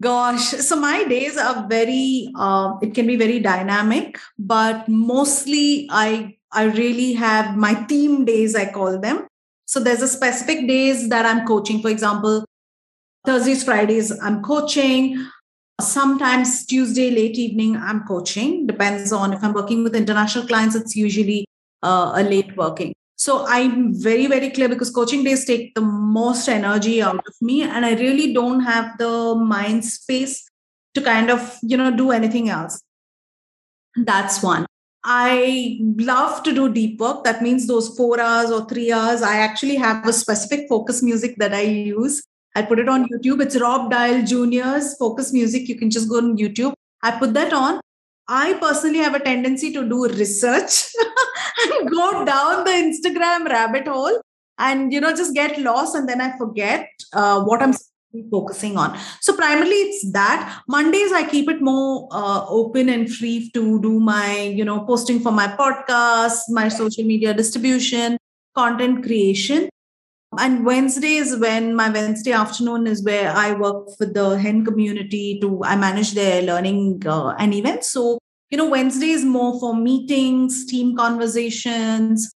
Gosh, 0.00 0.42
so 0.42 0.76
my 0.76 1.04
days 1.04 1.36
are 1.36 1.66
very, 1.68 2.32
uh, 2.36 2.74
it 2.82 2.94
can 2.94 3.06
be 3.06 3.16
very 3.16 3.38
dynamic, 3.38 4.18
but 4.38 4.88
mostly 4.88 5.86
I 5.90 6.36
I 6.52 6.64
really 6.64 7.14
have 7.14 7.56
my 7.56 7.74
team 7.84 8.24
days, 8.24 8.54
I 8.54 8.70
call 8.70 8.98
them. 8.98 9.26
So 9.64 9.80
there's 9.80 10.02
a 10.02 10.08
specific 10.08 10.66
days 10.68 11.08
that 11.08 11.24
I'm 11.24 11.46
coaching. 11.46 11.80
For 11.80 11.88
example, 11.88 12.44
Thursdays, 13.24 13.64
Fridays, 13.64 14.12
I'm 14.20 14.42
coaching. 14.42 15.24
Sometimes 15.80 16.66
Tuesday, 16.66 17.10
late 17.10 17.38
evening, 17.38 17.76
I'm 17.76 18.04
coaching. 18.04 18.66
Depends 18.66 19.12
on 19.12 19.32
if 19.32 19.42
I'm 19.42 19.54
working 19.54 19.82
with 19.82 19.96
international 19.96 20.46
clients, 20.46 20.74
it's 20.74 20.94
usually 20.94 21.46
uh, 21.82 22.12
a 22.14 22.22
late 22.22 22.54
working. 22.56 22.92
So 23.22 23.46
I'm 23.46 23.94
very, 23.94 24.26
very 24.26 24.50
clear 24.50 24.68
because 24.68 24.90
coaching 24.90 25.22
days 25.22 25.44
take 25.44 25.76
the 25.76 25.80
most 25.80 26.48
energy 26.48 27.00
out 27.00 27.24
of 27.24 27.34
me. 27.40 27.62
And 27.62 27.86
I 27.86 27.94
really 27.94 28.32
don't 28.32 28.58
have 28.62 28.98
the 28.98 29.36
mind 29.36 29.84
space 29.84 30.44
to 30.94 31.00
kind 31.00 31.30
of, 31.30 31.56
you 31.62 31.76
know, 31.76 31.96
do 31.96 32.10
anything 32.10 32.48
else. 32.48 32.82
That's 33.94 34.42
one. 34.42 34.66
I 35.04 35.78
love 35.98 36.42
to 36.42 36.52
do 36.52 36.68
deep 36.72 36.98
work. 36.98 37.22
That 37.22 37.42
means 37.42 37.68
those 37.68 37.96
four 37.96 38.18
hours 38.18 38.50
or 38.50 38.64
three 38.64 38.90
hours. 38.90 39.22
I 39.22 39.36
actually 39.36 39.76
have 39.76 40.04
a 40.04 40.12
specific 40.12 40.66
focus 40.68 41.00
music 41.00 41.36
that 41.36 41.54
I 41.54 41.60
use. 41.60 42.24
I 42.56 42.62
put 42.62 42.80
it 42.80 42.88
on 42.88 43.08
YouTube. 43.08 43.40
It's 43.40 43.60
Rob 43.60 43.88
Dial 43.92 44.24
Jr.'s 44.24 44.96
focus 44.98 45.32
music. 45.32 45.68
You 45.68 45.78
can 45.78 45.90
just 45.90 46.08
go 46.08 46.16
on 46.16 46.36
YouTube. 46.36 46.72
I 47.04 47.12
put 47.12 47.34
that 47.34 47.52
on. 47.52 47.80
I 48.26 48.54
personally 48.54 48.98
have 48.98 49.14
a 49.14 49.20
tendency 49.20 49.72
to 49.74 49.88
do 49.88 50.08
research 50.08 50.86
and 51.62 51.90
go 51.98 52.24
down 52.24 52.64
the 52.64 52.70
Instagram 52.70 53.48
rabbit 53.48 53.88
hole 53.88 54.20
and 54.58 54.92
you 54.92 55.00
know 55.00 55.14
just 55.14 55.34
get 55.34 55.58
lost 55.60 55.94
and 55.94 56.08
then 56.08 56.20
I 56.20 56.36
forget 56.38 56.88
uh, 57.12 57.42
what 57.42 57.62
I'm 57.62 57.74
focusing 58.30 58.76
on. 58.76 58.98
So 59.20 59.34
primarily 59.34 59.74
it's 59.74 60.12
that. 60.12 60.62
Mondays 60.68 61.12
i 61.12 61.26
keep 61.28 61.48
it 61.48 61.60
more 61.60 62.08
uh, 62.12 62.46
open 62.48 62.88
and 62.88 63.12
free 63.12 63.50
to 63.54 63.80
do 63.80 63.98
my 64.00 64.40
you 64.40 64.64
know 64.64 64.80
posting 64.80 65.20
for 65.20 65.32
my 65.32 65.48
podcast 65.48 66.40
my 66.48 66.68
social 66.68 67.04
media 67.04 67.34
distribution 67.34 68.18
content 68.54 69.02
creation. 69.04 69.68
And 70.38 70.64
wednesday 70.64 71.16
is 71.16 71.36
when 71.36 71.74
my 71.76 71.90
wednesday 71.90 72.32
afternoon 72.32 72.86
is 72.86 73.04
where 73.04 73.30
i 73.30 73.52
work 73.52 73.88
for 73.98 74.06
the 74.06 74.38
hen 74.38 74.64
community 74.64 75.38
to 75.40 75.62
i 75.62 75.76
manage 75.76 76.12
their 76.12 76.42
learning 76.42 77.02
uh, 77.06 77.34
and 77.38 77.54
events. 77.54 77.90
So 77.90 78.18
you 78.52 78.58
know 78.58 78.68
wednesday 78.68 79.10
is 79.10 79.24
more 79.24 79.58
for 79.58 79.74
meetings 79.74 80.64
team 80.66 80.94
conversations 80.96 82.30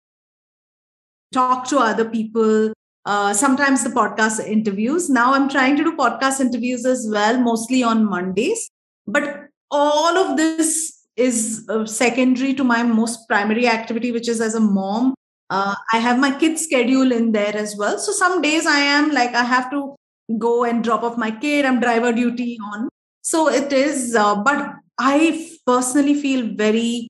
talk 1.33 1.67
to 1.67 1.77
other 1.77 2.09
people 2.09 2.73
uh, 3.05 3.33
sometimes 3.33 3.83
the 3.83 3.89
podcast 3.89 4.45
interviews. 4.45 5.09
Now 5.09 5.33
I'm 5.33 5.49
trying 5.49 5.75
to 5.77 5.83
do 5.83 5.95
podcast 5.97 6.39
interviews 6.39 6.85
as 6.85 7.07
well, 7.11 7.37
mostly 7.37 7.83
on 7.83 8.05
Mondays. 8.05 8.69
But 9.05 9.47
all 9.69 10.17
of 10.17 10.37
this 10.37 11.01
is 11.17 11.65
uh, 11.69 11.85
secondary 11.85 12.53
to 12.53 12.63
my 12.63 12.83
most 12.83 13.27
primary 13.27 13.67
activity, 13.67 14.11
which 14.11 14.29
is 14.29 14.39
as 14.39 14.55
a 14.55 14.59
mom. 14.59 15.15
Uh, 15.49 15.75
I 15.91 15.97
have 15.97 16.17
my 16.17 16.37
kids' 16.37 16.63
schedule 16.63 17.11
in 17.11 17.33
there 17.33 17.55
as 17.55 17.75
well. 17.75 17.99
So 17.99 18.11
some 18.13 18.41
days 18.41 18.65
I 18.65 18.79
am 18.79 19.11
like, 19.11 19.33
I 19.35 19.43
have 19.43 19.69
to 19.71 19.95
go 20.37 20.63
and 20.63 20.83
drop 20.83 21.03
off 21.03 21.17
my 21.17 21.31
kid. 21.31 21.65
I'm 21.65 21.81
driver 21.81 22.13
duty 22.13 22.57
on. 22.73 22.87
So 23.21 23.49
it 23.49 23.73
is, 23.73 24.15
uh, 24.15 24.35
but 24.35 24.75
I 24.99 25.49
personally 25.65 26.15
feel 26.15 26.47
very 26.55 27.07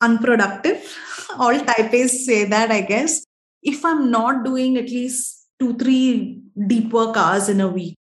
unproductive. 0.00 0.96
All 1.38 1.58
typists 1.58 2.26
say 2.26 2.44
that, 2.44 2.70
I 2.70 2.80
guess 2.82 3.24
if 3.62 3.84
I'm 3.84 4.10
not 4.10 4.44
doing 4.44 4.76
at 4.76 4.88
least 4.88 5.48
two, 5.58 5.76
three 5.76 6.40
deep 6.66 6.92
work 6.92 7.16
hours 7.16 7.48
in 7.48 7.60
a 7.60 7.68
week, 7.68 7.96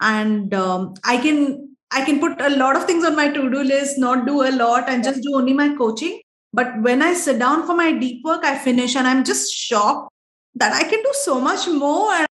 and 0.00 0.52
um, 0.54 0.94
I 1.04 1.16
can 1.18 1.76
I 1.92 2.04
can 2.04 2.20
put 2.20 2.40
a 2.40 2.48
lot 2.56 2.76
of 2.76 2.84
things 2.84 3.04
on 3.04 3.14
my 3.14 3.28
to-do 3.28 3.62
list, 3.62 3.98
not 3.98 4.26
do 4.26 4.42
a 4.42 4.50
lot, 4.50 4.88
and 4.88 5.04
just 5.04 5.22
do 5.22 5.34
only 5.34 5.52
my 5.52 5.74
coaching. 5.76 6.20
But 6.54 6.80
when 6.82 7.02
I 7.02 7.14
sit 7.14 7.38
down 7.38 7.66
for 7.66 7.74
my 7.74 7.92
deep 7.92 8.24
work, 8.24 8.44
I 8.44 8.56
finish, 8.58 8.96
and 8.96 9.06
I'm 9.06 9.24
just 9.24 9.54
shocked 9.54 10.10
that 10.54 10.72
I 10.72 10.84
can 10.84 11.02
do 11.02 11.12
so 11.12 11.40
much 11.40 11.66
more. 11.68 12.12
And 12.12 12.26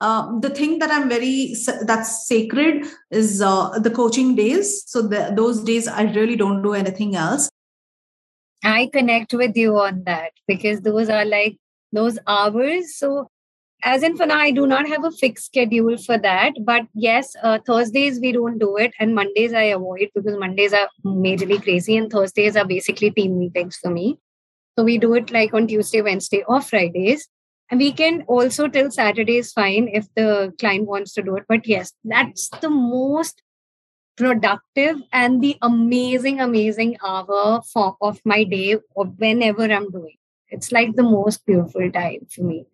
uh, 0.00 0.38
the 0.40 0.50
thing 0.50 0.78
that 0.78 0.90
I'm 0.90 1.08
very 1.08 1.54
that's 1.82 2.26
sacred 2.26 2.86
is 3.10 3.42
uh, 3.42 3.78
the 3.78 3.90
coaching 3.90 4.34
days. 4.36 4.84
So 4.86 5.02
the, 5.02 5.32
those 5.34 5.62
days 5.62 5.88
I 5.88 6.02
really 6.02 6.36
don't 6.36 6.62
do 6.62 6.74
anything 6.74 7.16
else. 7.16 7.48
I 8.64 8.90
connect 8.92 9.34
with 9.34 9.56
you 9.56 9.78
on 9.78 10.04
that 10.04 10.32
because 10.46 10.80
those 10.80 11.08
are 11.08 11.24
like 11.24 11.56
those 11.92 12.18
hours. 12.26 12.96
So, 12.96 13.30
as 13.84 14.02
in 14.02 14.16
for 14.16 14.26
now, 14.26 14.38
I 14.38 14.50
do 14.50 14.66
not 14.66 14.88
have 14.88 15.04
a 15.04 15.12
fixed 15.12 15.46
schedule 15.46 15.96
for 15.96 16.18
that. 16.18 16.54
But 16.64 16.86
yes, 16.94 17.34
uh, 17.42 17.58
Thursdays 17.64 18.18
we 18.20 18.32
don't 18.32 18.58
do 18.58 18.76
it, 18.76 18.92
and 18.98 19.14
Mondays 19.14 19.52
I 19.52 19.62
avoid 19.62 20.08
because 20.14 20.36
Mondays 20.36 20.72
are 20.72 20.88
majorly 21.04 21.62
crazy, 21.62 21.96
and 21.96 22.10
Thursdays 22.10 22.56
are 22.56 22.64
basically 22.64 23.10
team 23.10 23.38
meetings 23.38 23.76
for 23.76 23.90
me. 23.90 24.18
So 24.76 24.84
we 24.84 24.98
do 24.98 25.14
it 25.14 25.30
like 25.30 25.54
on 25.54 25.66
Tuesday, 25.66 26.02
Wednesday, 26.02 26.44
or 26.46 26.60
Fridays. 26.60 27.28
And 27.70 27.80
we 27.80 27.92
can 27.92 28.22
also 28.22 28.66
till 28.66 28.90
Saturday 28.90 29.36
is 29.36 29.52
fine 29.52 29.88
if 29.92 30.06
the 30.14 30.54
client 30.58 30.86
wants 30.86 31.12
to 31.14 31.22
do 31.22 31.36
it. 31.36 31.44
But 31.48 31.66
yes, 31.66 31.92
that's 32.04 32.48
the 32.60 32.70
most 32.70 33.42
productive 34.16 35.02
and 35.12 35.40
the 35.42 35.56
amazing, 35.62 36.40
amazing 36.40 36.96
hour 37.06 37.62
for, 37.62 37.96
of 38.00 38.20
my 38.24 38.44
day 38.44 38.76
or 38.94 39.04
whenever 39.04 39.64
I'm 39.64 39.90
doing. 39.90 40.16
It's 40.48 40.72
like 40.72 40.96
the 40.96 41.02
most 41.02 41.44
beautiful 41.44 41.90
time 41.90 42.26
for 42.30 42.42
me. 42.42 42.66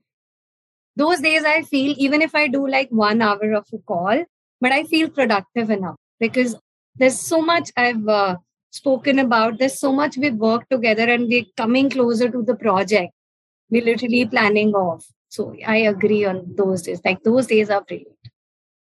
Those 0.97 1.21
days 1.21 1.45
I 1.45 1.63
feel, 1.63 1.95
even 1.99 2.23
if 2.23 2.35
I 2.35 2.47
do 2.47 2.67
like 2.67 2.89
one 2.91 3.21
hour 3.21 3.53
of 3.53 3.67
a 3.73 3.79
call, 3.79 4.25
but 4.61 4.73
I 4.73 4.85
feel 4.85 5.11
productive 5.11 5.71
enough 5.71 5.97
because 6.21 6.57
there's 6.95 7.19
so 7.19 7.43
much 7.43 7.71
I've 7.77 8.07
uh, 8.07 8.37
spoken 8.71 9.19
about. 9.19 9.59
There's 9.59 9.79
so 9.79 9.93
much 9.93 10.17
we've 10.17 10.37
worked 10.37 10.71
together 10.71 11.03
and 11.03 11.27
we're 11.27 11.47
coming 11.57 11.91
closer 11.91 12.31
to 12.31 12.43
the 12.43 12.55
project. 12.55 13.13
We're 13.75 13.85
literally 13.85 14.25
planning 14.25 14.73
off. 14.73 15.05
So 15.31 15.53
I 15.67 15.79
agree 15.93 16.25
on 16.25 16.45
those 16.57 16.83
days. 16.83 17.01
Like 17.05 17.25
those 17.25 17.49
days 17.49 17.71
are 17.71 17.83
brilliant. 17.83 18.29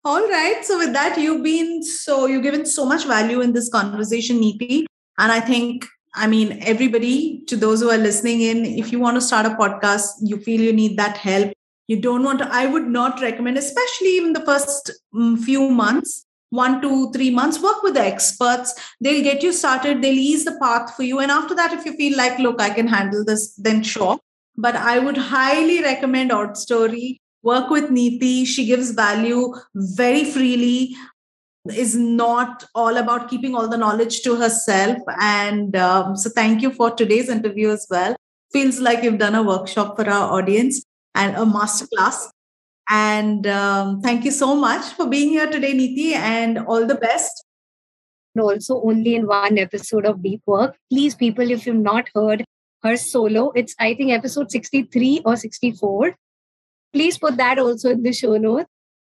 All 0.05 0.29
right. 0.29 0.63
So 0.63 0.77
with 0.77 0.93
that, 0.93 1.17
you've 1.17 1.43
been 1.43 1.83
so 1.83 2.27
you've 2.27 2.43
given 2.43 2.67
so 2.67 2.85
much 2.85 3.07
value 3.07 3.41
in 3.41 3.55
this 3.55 3.71
conversation, 3.71 4.39
Neeti. 4.43 4.85
And 5.19 5.33
I 5.33 5.41
think 5.41 5.87
I 6.15 6.27
mean, 6.27 6.59
everybody, 6.61 7.43
to 7.47 7.57
those 7.57 7.81
who 7.81 7.89
are 7.91 7.97
listening 7.97 8.43
in, 8.43 8.67
if 8.67 8.93
you 8.93 9.01
want 9.01 9.17
to 9.17 9.23
start 9.23 9.47
a 9.47 9.51
podcast, 9.51 10.09
you 10.21 10.39
feel 10.39 10.61
you 10.61 10.73
need 10.73 10.99
that 10.99 11.17
help. 11.17 11.55
You 11.89 12.01
don't 12.01 12.23
want 12.23 12.41
to, 12.41 12.49
I 12.53 12.67
would 12.67 12.87
not 12.87 13.23
recommend, 13.23 13.57
especially 13.57 14.19
in 14.19 14.35
the 14.35 14.45
first 14.45 14.91
um, 15.15 15.39
few 15.39 15.71
months, 15.71 16.27
one, 16.51 16.83
two, 16.83 17.11
three 17.13 17.31
months, 17.31 17.63
work 17.63 17.83
with 17.83 17.95
the 17.95 18.03
experts. 18.03 18.75
They'll 19.01 19.25
get 19.25 19.43
you 19.43 19.55
started, 19.55 20.03
they'll 20.03 20.13
ease 20.13 20.45
the 20.45 20.59
path 20.61 20.95
for 20.95 21.03
you. 21.03 21.19
And 21.19 21.31
after 21.31 21.55
that, 21.55 21.73
if 21.73 21.87
you 21.87 21.95
feel 21.95 22.15
like, 22.15 22.39
look, 22.39 22.61
I 22.61 22.69
can 22.69 22.89
handle 22.89 23.25
this, 23.25 23.55
then 23.57 23.83
sure. 23.83 24.19
But 24.57 24.77
I 24.77 24.99
would 24.99 25.17
highly 25.17 25.83
recommend 25.83 26.33
Odd 26.33 26.57
Story. 26.57 27.21
Work 27.43 27.71
with 27.71 27.91
Neeti. 27.91 28.47
She 28.47 28.67
gives 28.67 28.93
value 28.93 29.53
very 29.75 30.25
freely 30.25 30.95
is 31.71 31.95
not 31.95 32.65
all 32.75 32.97
about 32.97 33.29
keeping 33.29 33.55
all 33.55 33.69
the 33.69 33.77
knowledge 33.77 34.23
to 34.23 34.37
herself. 34.37 34.99
And 35.21 35.77
um, 35.77 36.17
so, 36.17 36.31
thank 36.31 36.63
you 36.63 36.73
for 36.73 36.91
today's 36.91 37.29
interview 37.29 37.71
as 37.71 37.87
well. 37.91 38.17
Feels 38.53 38.81
like 38.81 39.03
you've 39.03 39.19
done 39.19 39.35
a 39.35 39.43
workshop 39.43 39.97
for 39.97 40.09
our 40.09 40.33
audience 40.33 40.85
and 41.15 41.37
a 41.37 41.41
masterclass. 41.41 42.29
And 42.91 43.47
um, 43.47 44.01
thank 44.03 44.25
you 44.25 44.31
so 44.31 44.55
much 44.57 44.85
for 44.95 45.07
being 45.07 45.31
here 45.31 45.51
today, 45.51 45.73
Neeti, 45.73 46.13
and 46.13 46.59
all 46.59 46.87
the 46.87 46.97
best. 46.97 47.45
And 48.35 48.43
also, 48.43 48.83
only 48.83 49.15
in 49.15 49.27
one 49.27 49.59
episode 49.59 50.05
of 50.05 50.23
Deep 50.23 50.43
Work. 50.47 50.77
Please, 50.91 51.15
people, 51.15 51.51
if 51.51 51.67
you've 51.67 51.77
not 51.77 52.09
heard 52.15 52.45
her 52.83 52.97
solo, 52.97 53.51
it's 53.55 53.75
I 53.79 53.95
think 53.95 54.13
episode 54.13 54.51
63 54.51 55.23
or 55.25 55.37
64. 55.37 56.17
Please 56.93 57.19
put 57.19 57.37
that 57.39 57.59
also 57.59 57.91
in 57.91 58.03
the 58.03 58.13
show 58.13 58.37
notes 58.37 58.69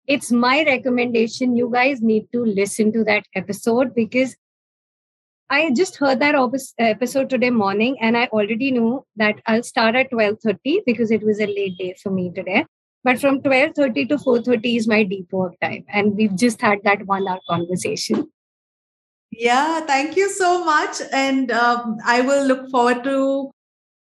it's 0.10 0.32
my 0.32 0.64
recommendation. 0.64 1.56
You 1.56 1.70
guys 1.72 2.02
need 2.02 2.28
to 2.34 2.44
listen 2.44 2.92
to 2.94 3.04
that 3.04 3.26
episode 3.36 3.94
because 3.94 4.36
I 5.52 5.72
just 5.72 5.98
heard 5.98 6.20
that 6.20 6.36
episode 6.80 7.30
today 7.30 7.52
morning 7.52 7.96
and 8.02 8.18
I 8.18 8.26
already 8.26 8.72
knew 8.72 9.06
that 9.18 9.36
I'll 9.46 9.62
start 9.62 9.96
at 9.96 10.12
12.30 10.12 10.80
because 10.86 11.12
it 11.12 11.24
was 11.24 11.40
a 11.40 11.46
late 11.46 11.78
day 11.78 11.96
for 12.02 12.10
me 12.10 12.32
today. 12.36 12.66
But 13.04 13.22
from 13.22 13.42
12.30 13.42 14.10
to 14.10 14.18
4.30 14.18 14.78
is 14.78 14.88
my 14.88 15.04
deep 15.04 15.32
work 15.32 15.54
time. 15.62 15.86
And 15.90 16.16
we've 16.16 16.36
just 16.36 16.60
had 16.60 16.80
that 16.86 17.06
one 17.06 17.28
hour 17.28 17.40
conversation. 17.48 18.32
Yeah, 19.32 19.82
thank 19.82 20.18
you 20.18 20.30
so 20.32 20.66
much. 20.66 20.98
And 21.14 21.52
um, 21.52 21.98
I 22.04 22.22
will 22.22 22.48
look 22.48 22.70
forward 22.72 23.04
to, 23.04 23.52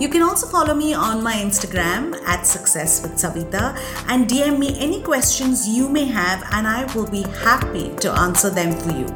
You 0.00 0.08
can 0.08 0.22
also 0.22 0.46
follow 0.46 0.74
me 0.74 0.92
on 0.92 1.22
my 1.22 1.34
Instagram 1.34 2.20
at 2.26 2.46
Success 2.46 3.02
with 3.02 3.12
Savita 3.12 3.78
and 4.08 4.28
DM 4.28 4.58
me 4.58 4.76
any 4.78 5.00
questions 5.02 5.68
you 5.68 5.88
may 5.88 6.04
have, 6.04 6.42
and 6.52 6.66
I 6.66 6.92
will 6.94 7.08
be 7.08 7.22
happy 7.22 7.94
to 7.96 8.10
answer 8.10 8.50
them 8.50 8.72
for 8.72 8.90
you. 8.90 9.06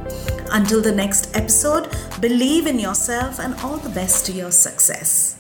Until 0.52 0.80
the 0.80 0.92
next 0.92 1.36
episode, 1.36 1.88
believe 2.20 2.66
in 2.66 2.78
yourself 2.78 3.38
and 3.40 3.54
all 3.60 3.76
the 3.76 3.90
best 3.90 4.24
to 4.26 4.32
your 4.32 4.52
success. 4.52 5.37